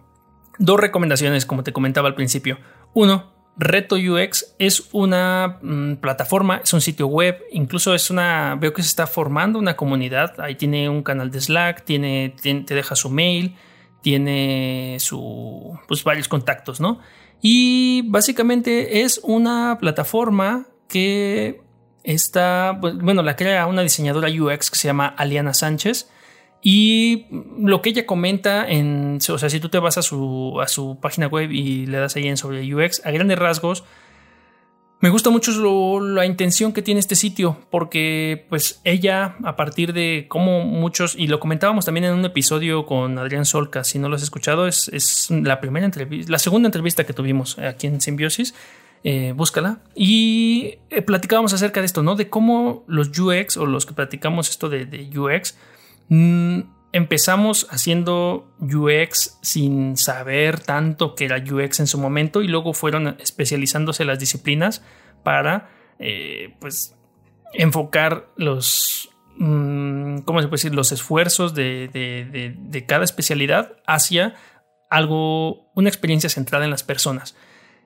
[0.59, 2.59] Dos recomendaciones, como te comentaba al principio.
[2.95, 8.73] Uno, Reto UX es una mm, plataforma, es un sitio web, incluso es una, veo
[8.73, 12.97] que se está formando una comunidad, ahí tiene un canal de Slack, tiene, te deja
[12.97, 13.57] su mail,
[14.01, 17.01] tiene su, pues varios contactos, ¿no?
[17.43, 21.61] Y básicamente es una plataforma que
[22.05, 26.09] está, pues, bueno, la crea una diseñadora UX que se llama Aliana Sánchez
[26.63, 27.27] y
[27.59, 30.99] lo que ella comenta en, o sea, si tú te vas a su, a su
[31.01, 33.83] página web y le das ahí en sobre UX, a grandes rasgos,
[35.01, 40.27] me gusta mucho la intención que tiene este sitio, porque pues ella, a partir de
[40.29, 44.15] cómo muchos, y lo comentábamos también en un episodio con Adrián Solca, si no lo
[44.15, 48.55] has escuchado, es, es la primera entrevista, la segunda entrevista que tuvimos aquí en Simbiosis,
[49.03, 49.81] eh, búscala.
[49.97, 52.15] Y eh, platicábamos acerca de esto, ¿no?
[52.15, 55.57] De cómo los UX o los que platicamos esto de, de UX,
[56.93, 63.17] empezamos haciendo UX sin saber tanto que era UX en su momento y luego fueron
[63.21, 64.85] especializándose las disciplinas
[65.23, 66.95] para eh, pues
[67.55, 69.09] enfocar los
[69.39, 70.75] mm, ¿cómo se puede decir?
[70.75, 71.89] los esfuerzos de,
[72.59, 74.35] de cada especialidad hacia
[74.93, 77.35] algo, una experiencia centrada en las personas.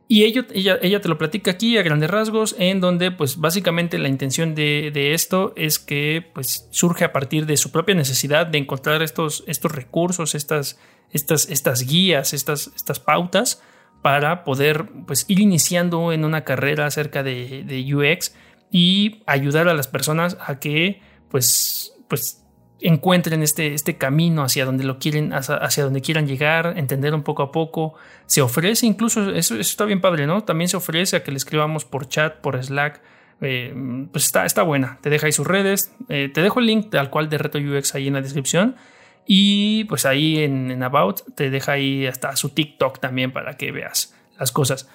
[0.08, 4.08] Y ella, ella, te lo platica aquí a grandes rasgos, en donde pues básicamente la
[4.08, 9.02] intención de, esto es que pues surge a partir de su propia necesidad de encontrar
[9.02, 10.78] estos, estos recursos, estas,
[11.10, 13.60] estas, estas guías, estas, estas pautas
[14.00, 18.32] para poder pues ir iniciando en una carrera acerca de, de UX
[18.70, 21.00] y ayudar a las personas a que
[21.30, 22.45] pues, pues
[22.80, 27.42] encuentren este, este camino hacia donde lo quieren, hacia, donde quieran llegar, entender un poco
[27.42, 27.94] a poco.
[28.26, 30.44] Se ofrece incluso, eso, está bien padre, ¿no?
[30.44, 33.00] También se ofrece a que le escribamos por chat, por Slack.
[33.40, 33.74] Eh,
[34.12, 34.98] pues está, está buena.
[35.00, 35.94] Te deja ahí sus redes.
[36.08, 38.76] Eh, te dejo el link al cual de Reto UX ahí en la descripción.
[39.26, 44.14] Y pues ahí en, About te deja ahí hasta su TikTok también para que veas
[44.38, 44.88] las cosas.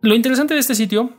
[0.00, 1.12] Lo interesante de este sitio,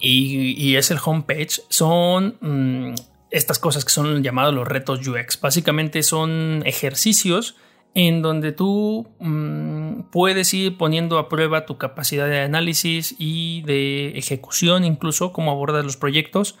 [0.00, 2.94] y, es el homepage, son mm,
[3.32, 5.40] estas cosas que son llamados los retos UX.
[5.40, 7.56] Básicamente son ejercicios
[7.94, 14.18] en donde tú mm, puedes ir poniendo a prueba tu capacidad de análisis y de
[14.18, 16.58] ejecución, incluso cómo abordas los proyectos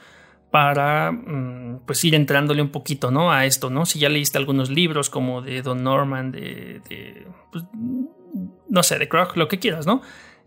[0.50, 3.32] para mm, pues ir entrándole un poquito ¿no?
[3.32, 3.86] a esto, ¿no?
[3.86, 7.64] Si ya leíste algunos libros como de Don Norman, de, pues,
[8.68, 10.02] no sé, de Krog, lo que quieras, ¿no?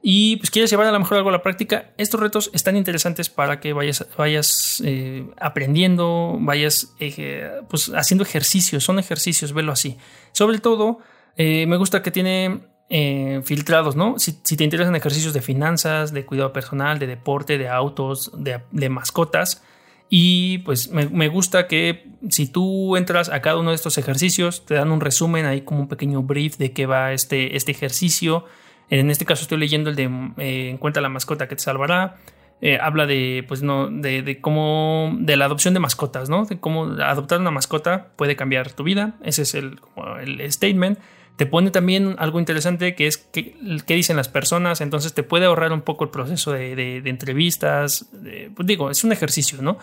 [0.08, 3.28] Y pues quieres llevar a lo mejor algo a la práctica, estos retos están interesantes
[3.28, 9.98] para que vayas, vayas eh, aprendiendo, vayas eh, pues haciendo ejercicios, son ejercicios, velo así.
[10.32, 11.00] Sobre todo,
[11.38, 14.20] eh, me gusta que tiene filtrados, ¿no?
[14.20, 19.64] Si, te interesan ejercicios de finanzas, de cuidado personal, de deporte, de autos, de, mascotas,
[20.08, 24.68] y pues me, me, gusta que si tú entras a cada uno de estos ejercicios,
[24.68, 28.46] te dan un resumen ahí como un pequeño brief de qué va este, este ejercicio
[28.90, 32.18] en este caso estoy leyendo el de eh, Encuentra la mascota que te salvará.
[32.62, 36.46] Eh, habla de, pues no, de, cómo, de la adopción de mascotas, ¿no?
[36.46, 39.16] De cómo adoptar una mascota puede cambiar tu vida.
[39.24, 39.80] Ese es el,
[40.22, 41.00] el statement.
[41.36, 43.56] Te pone también algo interesante que es qué,
[43.88, 48.10] dicen las personas, entonces te puede ahorrar un poco el proceso de, entrevistas.
[48.56, 49.78] pues digo, es un ejercicio, ¿no?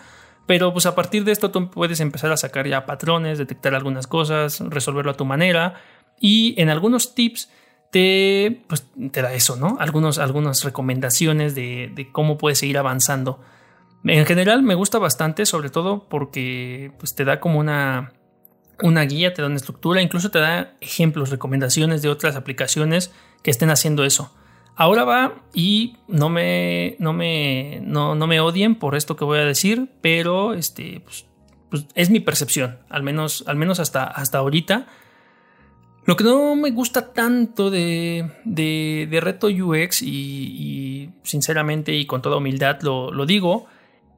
[0.47, 4.07] Pero pues a partir de esto tú puedes empezar a sacar ya patrones, detectar algunas
[4.07, 5.75] cosas, resolverlo a tu manera
[6.19, 7.51] y en algunos tips
[7.93, 9.77] te, pues, te da eso, ¿no?
[9.79, 13.39] Algunos, algunas recomendaciones de, cómo puedes seguir avanzando.
[14.03, 18.13] En general me gusta bastante, sobre todo porque pues, te da como una,
[18.81, 23.11] una guía, te da una estructura, incluso te da ejemplos, recomendaciones de otras aplicaciones
[23.43, 24.33] que estén haciendo eso.
[24.75, 29.45] Ahora va y no me, no me, no, me odien por esto que voy a
[29.45, 31.27] decir, pero este, pues,
[31.69, 34.87] pues, es mi percepción, al menos, al menos hasta, hasta ahorita.
[36.05, 42.37] Lo que no me gusta tanto de, de, Reto UX y, sinceramente y con toda
[42.37, 43.67] humildad lo, digo,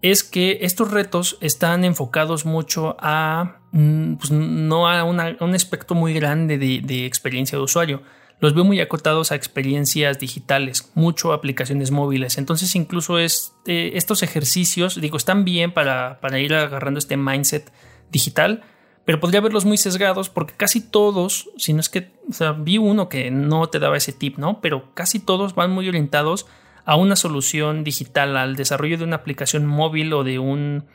[0.02, 6.14] es que estos retos están enfocados mucho a, mm, pues no a, un espectro muy
[6.14, 8.02] grande de, experiencia de usuario.
[8.40, 12.40] Los veo muy acotados a experiencias digitales, mucho aplicaciones móviles.
[12.40, 17.72] Entonces incluso este, estos ejercicios, digo, están bien para, para ir agarrando este mindset
[18.12, 18.64] digital,
[19.06, 22.80] pero podría verlos muy sesgados porque casi todos, si no es que, o sea, vi
[22.80, 24.60] uno que no te daba ese tip, ¿no?
[24.62, 26.48] Pero casi todos van muy orientados
[26.86, 30.86] a una solución digital, al desarrollo de una aplicación móvil o de un,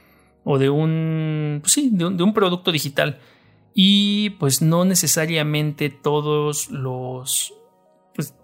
[0.45, 3.21] o de un, pues sí, de un, producto digital.
[3.75, 7.55] Y pues no necesariamente todos los,
[8.15, 8.35] pues,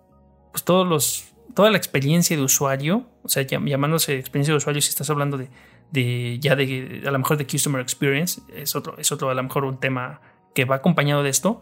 [0.52, 4.90] pues todos los toda la experiencia de usuario, o sea, llamándose experiencia de usuario si
[4.90, 5.48] estás hablando de,
[5.90, 9.42] de ya de a lo mejor de customer experience, es otro, es otro a lo
[9.42, 10.20] mejor un tema
[10.54, 11.60] que va acompañado de esto,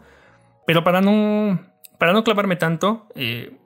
[0.65, 1.59] pero para no,
[1.97, 3.57] para no clavarme tanto, eh,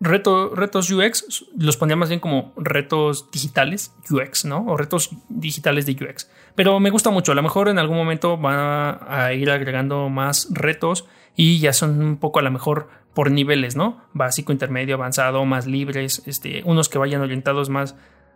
[0.00, 4.66] retos UX los pondría más bien como retos digitales UX, ¿no?
[4.66, 6.28] O retos digitales de UX.
[6.56, 7.32] Pero me gusta mucho.
[7.32, 11.06] A lo mejor en algún momento van a ir agregando más retos
[11.36, 14.02] y ya son un poco a lo mejor por niveles, ¿no?
[14.12, 17.94] Básico, intermedio, avanzado, más libres, este, unos que vayan orientados más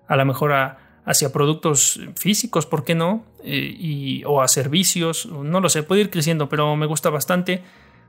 [0.08, 3.24] a lo mejor a, hacia productos físicos, ¿por qué no?
[3.42, 7.62] Eh, y, o a servicios, no lo sé, puede ir creciendo, pero me gusta bastante.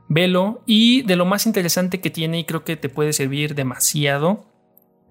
[0.08, 0.62] Velo.
[0.66, 4.44] Y de lo más interesante que tiene, y creo que te puede servir demasiado,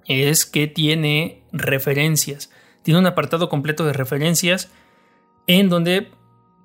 [0.05, 2.51] es que tiene referencias.
[2.83, 4.69] Tiene un apartado completo de referencias
[5.47, 6.11] en donde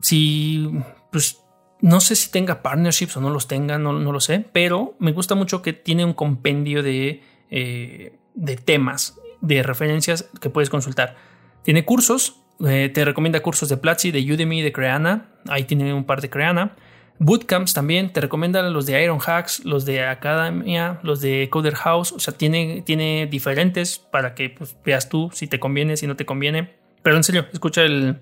[0.00, 0.70] si
[1.10, 1.40] pues
[1.80, 5.34] no sé si tenga partnerships o no los tenga, no, lo sé, pero me gusta
[5.34, 11.16] mucho que tiene un compendio de, eh, de temas, de referencias que puedes consultar.
[11.62, 16.04] Tiene cursos, eh, te recomienda cursos de Platzi, de Udemy, de Creana, ahí tiene un
[16.04, 16.74] par de Creana.
[17.18, 22.12] Bootcamps también, te recomienda los de Iron Hacks, los de Academia, los de Coder House,
[22.12, 26.16] o sea, tiene, tiene diferentes para que pues, veas tú si te conviene, si no
[26.16, 26.74] te conviene.
[27.02, 28.20] Pero en serio, escucha el,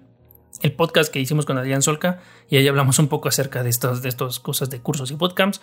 [0.62, 4.02] el podcast que hicimos con Adrián Solca y ahí hablamos un poco acerca de estas
[4.02, 5.60] de estas cosas de cursos y bootcamps.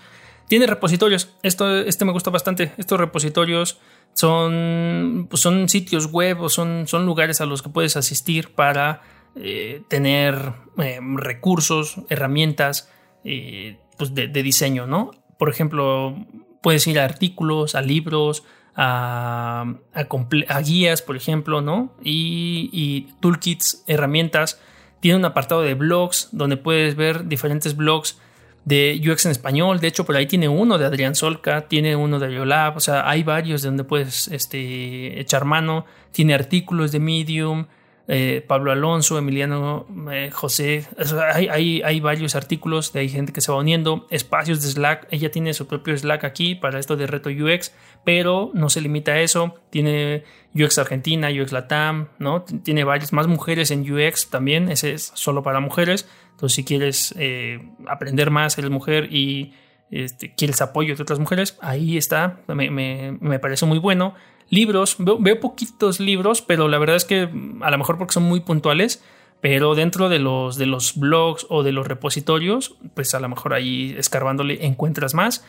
[0.48, 1.36] Tiene repositorios.
[1.44, 2.72] Esto, este me gusta bastante.
[2.78, 3.80] Estos repositorios
[4.14, 9.02] son, pues son sitios web o son, son lugares a los que puedes asistir para
[9.36, 12.92] eh, tener eh, recursos, herramientas
[13.24, 15.12] eh, pues de, diseño, ¿no?
[15.38, 16.16] Por ejemplo,
[16.64, 18.44] puedes ir a artículos, a libros,
[18.76, 21.96] a, a, guías, por ejemplo, ¿no?
[22.02, 24.62] Y, y toolkits, herramientas
[25.00, 28.20] tiene un apartado de blogs donde puedes ver diferentes blogs
[28.68, 29.80] de UX en español.
[29.80, 32.76] De hecho, por ahí tiene uno de Adrián Solca, tiene uno de Yolab.
[32.76, 35.86] O sea, hay varios de donde puedes este, echar mano.
[36.12, 37.68] Tiene artículos de Medium,
[38.10, 40.86] eh, Pablo Alonso, Emiliano eh, José.
[41.34, 45.08] hay, hay, varios artículos de hay gente que se va uniendo, espacios de Slack.
[45.12, 47.72] Ella tiene su propio Slack aquí para esto de reto UX,
[48.04, 49.56] pero no se limita a eso.
[49.70, 50.26] Tiene
[50.64, 52.44] UX Argentina, UX Latam, ¿no?
[52.44, 54.70] Tiene varias más mujeres en UX también.
[54.70, 56.08] Ese es solo para mujeres.
[56.32, 59.54] Entonces, si quieres eh, aprender más, eres mujer y
[59.92, 62.42] este, quieres apoyo de otras mujeres, ahí está.
[62.48, 64.16] Me, me, me parece muy bueno
[64.50, 68.24] libros, veo, poquitos libros, pero la verdad es que mm, a lo mejor porque son
[68.24, 69.04] muy puntuales,
[69.42, 73.54] pero dentro de los, de los blogs o de los repositorios, pues a lo mejor
[73.54, 75.46] ahí escarbándole encuentras más.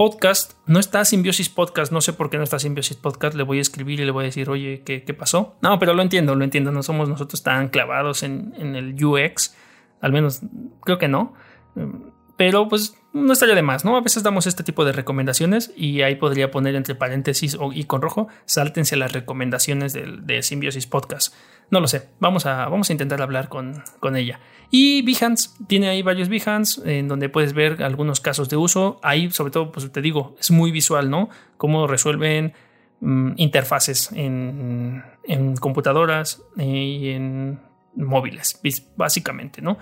[0.00, 3.58] Podcast, no está Simbiosis Podcast, no sé por qué no está Simbiosis Podcast, le voy
[3.58, 5.56] a escribir y le voy a decir, oye, ¿qué, qué pasó?
[5.60, 9.54] No, pero lo entiendo, lo entiendo, no somos nosotros tan clavados en, en el UX,
[10.00, 10.40] al menos
[10.80, 11.34] creo que no
[12.40, 13.98] pero pues no estaría de más, ¿no?
[13.98, 17.84] A veces damos este tipo de recomendaciones y ahí podría poner entre paréntesis o, y
[17.84, 21.34] con rojo, sáltense las recomendaciones de, de Symbiosis Podcast.
[21.68, 24.40] No lo sé, vamos a, vamos a intentar hablar con, con ella.
[24.70, 29.00] Y Behance, tiene ahí varios Behance en donde puedes ver algunos casos de uso.
[29.02, 31.28] Ahí, sobre todo, pues te digo, es muy visual, ¿no?
[31.58, 32.54] Cómo resuelven
[33.00, 37.60] mm, interfaces en, en computadoras y en
[37.94, 38.58] móviles,
[38.96, 39.76] básicamente, ¿no?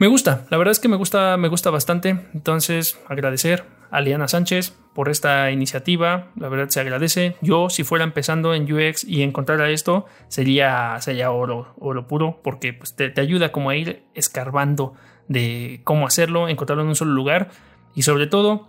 [0.00, 2.16] Me gusta, la verdad es que me gusta, me gusta bastante.
[2.32, 6.30] Entonces, agradecer a Liana Sánchez por esta iniciativa.
[6.36, 7.36] La verdad se agradece.
[7.42, 12.72] Yo, si fuera empezando en UX y encontrara esto, sería, sería oro, oro puro, porque
[12.72, 14.94] pues, te, ayuda como a ir escarbando
[15.28, 17.50] de cómo hacerlo, encontrarlo en un solo lugar.
[17.94, 18.68] Y sobre todo,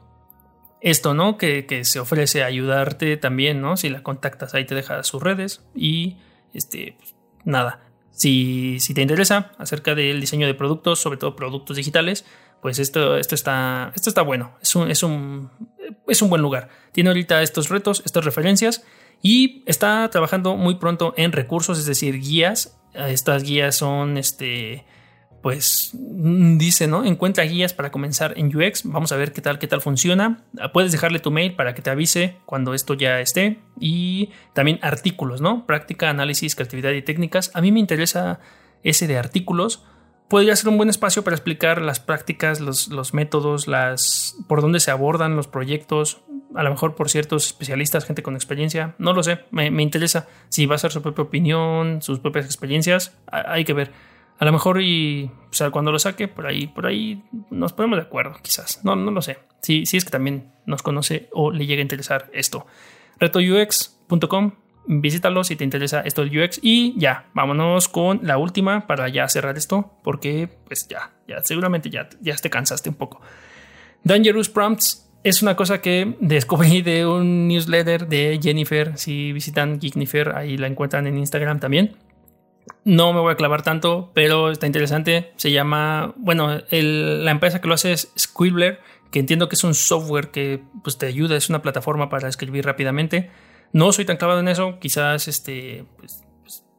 [0.82, 1.38] esto, ¿no?
[1.38, 3.78] Que, que se ofrece ayudarte también, ¿no?
[3.78, 5.66] Si la contactas, ahí te deja sus redes.
[5.74, 6.18] Y
[6.54, 7.16] este, pues,
[7.46, 7.91] nada,
[8.22, 12.24] si, te interesa acerca del diseño de productos, sobre todo productos digitales,
[12.62, 14.58] pues esto, esto, está, esto está bueno.
[14.62, 15.50] Es un, es, un,
[16.08, 16.70] es un buen lugar.
[16.92, 18.84] Tiene ahorita estos retos, estas referencias
[19.24, 22.78] y está trabajando muy pronto en recursos, es decir, guías.
[22.94, 24.86] Estas guías son este,
[25.42, 27.04] pues mm, dice, ¿no?
[27.04, 28.84] Encuentra guías para comenzar en UX.
[28.86, 30.44] Vamos a ver qué tal, qué tal funciona.
[30.60, 33.60] Ah, puedes dejarle tu mail para que te avise cuando esto ya esté.
[33.80, 35.66] Y también artículos, ¿no?
[35.66, 37.52] Práctica, análisis, creatividad y técnicas.
[37.56, 38.40] A mí me interesa
[38.84, 39.84] ese de artículos.
[40.30, 44.90] Podría ser un buen espacio para explicar las prácticas, los, métodos, las por dónde se
[44.90, 46.22] abordan los proyectos,
[46.56, 50.30] a lo mejor por ciertos especialistas, gente con experiencia, no lo sé, me, me interesa
[50.48, 53.92] si va a ser su propia opinión, sus propias experiencias, hay que ver.
[54.42, 57.22] A lo mejor y o sea, cuando lo saque, por ahí, por ahí
[57.52, 58.84] nos ponemos de acuerdo, quizás.
[58.84, 59.38] No, no lo sé.
[59.62, 62.66] Si, sí es que también nos conoce o le llega a interesar esto.
[63.20, 64.54] RetoUX.com,
[64.88, 66.60] visítalo si te interesa esto del UX.
[66.64, 71.92] Y ya, vámonos con la última para ya cerrar esto, porque pues ya, ya seguramente
[71.92, 73.22] ya, ya te cansaste un poco.
[74.04, 78.98] Dangerous Prompts es una cosa que descubrí de un newsletter de Jennifer.
[78.98, 81.96] Si visitan Geeknifer, ahí la encuentran en Instagram también.
[82.84, 85.34] No me voy a clavar tanto, pero está interesante.
[85.36, 88.80] Se llama, bueno, la empresa que lo hace es Squibbler,
[89.12, 92.66] que entiendo que es un software que pues, te ayuda, es una plataforma para escribir
[92.66, 93.30] rápidamente.
[93.74, 96.24] No soy tan clavado en eso, quizás este, pues,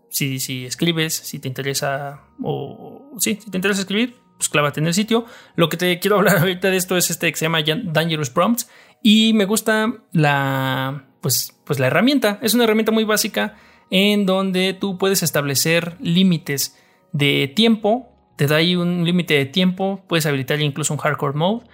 [0.08, 4.88] si, si escribes, si te interesa, o sí, si te interesa escribir, pues clávate en
[4.88, 5.24] el sitio.
[5.54, 8.68] Lo que te quiero hablar ahorita de esto es este que se llama Dangerous Prompts
[9.02, 12.38] y me gusta la, pues, pues la herramienta.
[12.42, 13.56] Es una herramienta muy básica
[13.92, 16.78] en donde tú puedes establecer límites
[17.12, 18.08] de tiempo.
[18.36, 21.66] Te da ahí un límite de tiempo, puedes habilitar incluso un hardcore mode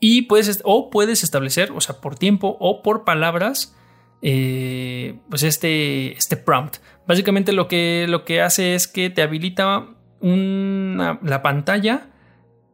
[0.00, 3.76] y puedes, o puedes establecer, o sea, por tiempo o por palabras,
[4.22, 6.78] eh, pues este, este prompt.
[7.06, 9.86] Básicamente lo que, lo que hace es que te habilita
[10.20, 12.10] la pantalla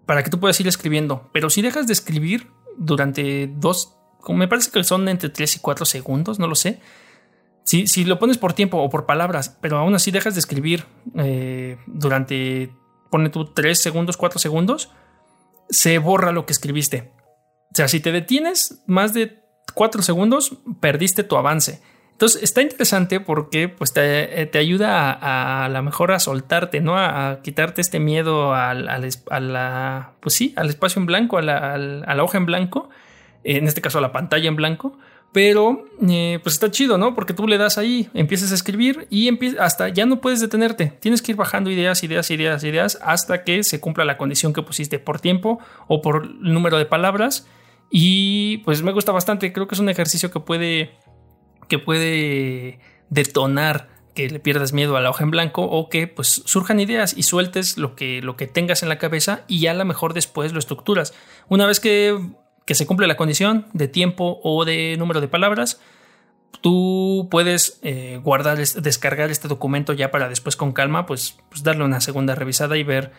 [0.07, 1.29] para que tú puedas ir escribiendo.
[1.35, 2.49] Pero si dejas de escribir
[2.79, 3.99] durante dos,
[4.31, 6.81] me parece que son entre 3 y 4 segundos, no lo sé.
[7.65, 10.85] Si, si lo pones por tiempo o por palabras, pero aún así dejas de escribir
[11.17, 12.73] eh, durante,
[13.11, 14.91] pone tú 3 segundos, 4 segundos,
[15.69, 17.13] se borra lo que escribiste.
[17.73, 19.43] O sea, si te detienes más de
[19.75, 21.81] 4 segundos, perdiste tu avance.
[22.23, 26.97] Entonces está interesante porque pues, te, te ayuda a, a, la mejor a soltarte, ¿no?
[26.97, 31.75] A, quitarte este miedo al, al, a pues sí, al espacio en blanco, a la,
[31.75, 32.91] a la, hoja en blanco,
[33.43, 34.99] en este caso a la pantalla en blanco.
[35.33, 37.15] Pero eh, pues está chido, ¿no?
[37.15, 40.93] Porque tú le das ahí, empiezas a escribir y hasta ya no puedes detenerte.
[41.01, 44.63] Tienes que ir bajando ideas, ideas, ideas, ideas hasta que se cumpla la condición que
[44.63, 45.59] pusiste por tiempo
[45.89, 47.47] o por número de palabras.
[47.91, 49.53] Y pues me gusta bastante.
[49.53, 50.91] Creo que es un ejercicio que puede
[51.69, 56.43] que puede detonar que le pierdas miedo a la hoja en blanco o que pues
[56.45, 59.75] surjan ideas y sueltes lo que, lo que tengas en la cabeza y ya a
[59.75, 61.15] lo mejor después lo estructuras.
[61.49, 62.19] Una vez que,
[62.65, 65.81] que se cumple la condición de tiempo o de número de palabras,
[66.61, 71.85] tú puedes eh, guardar, descargar este documento ya para después con calma, pues, pues darle
[71.85, 73.13] una segunda revisada y ver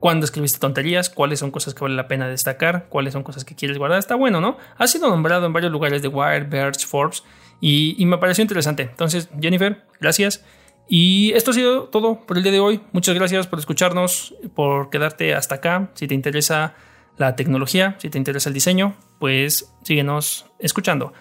[0.00, 3.54] cuándo escribiste tonterías, cuáles son cosas que vale la pena destacar, cuáles son cosas que
[3.54, 3.98] quieres guardar.
[3.98, 4.56] Está bueno, ¿no?
[4.76, 7.24] Ha sido nombrado en varios lugares de Wired, Verge, Forbes
[7.60, 8.82] y, me pareció interesante.
[8.82, 10.44] Entonces, Jennifer, gracias.
[10.88, 12.80] Y esto ha sido todo por el día de hoy.
[12.92, 15.90] Muchas gracias por escucharnos, por quedarte hasta acá.
[15.94, 16.74] Si te interesa
[17.18, 21.12] la tecnología, si te interesa el diseño, pues síguenos escuchando.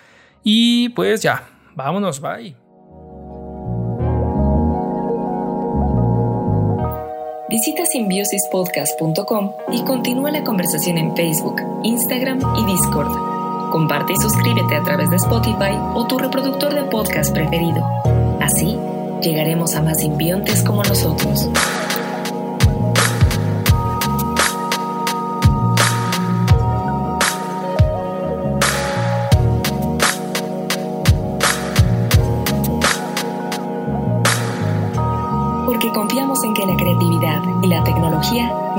[0.43, 2.55] Y pues ya, vámonos, bye.
[7.49, 13.71] Visita simbiosispodcast.com y continúa la conversación en Facebook, Instagram y Discord.
[13.71, 17.85] Comparte y suscríbete a través de Spotify o tu reproductor de podcast preferido.
[18.41, 18.77] Así,
[19.21, 21.49] llegaremos a más simbiontes como nosotros.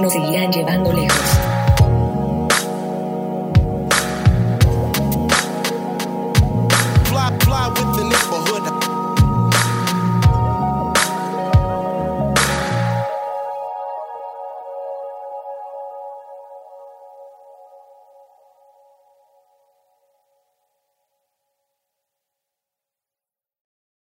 [0.01, 0.38] Nos lejos.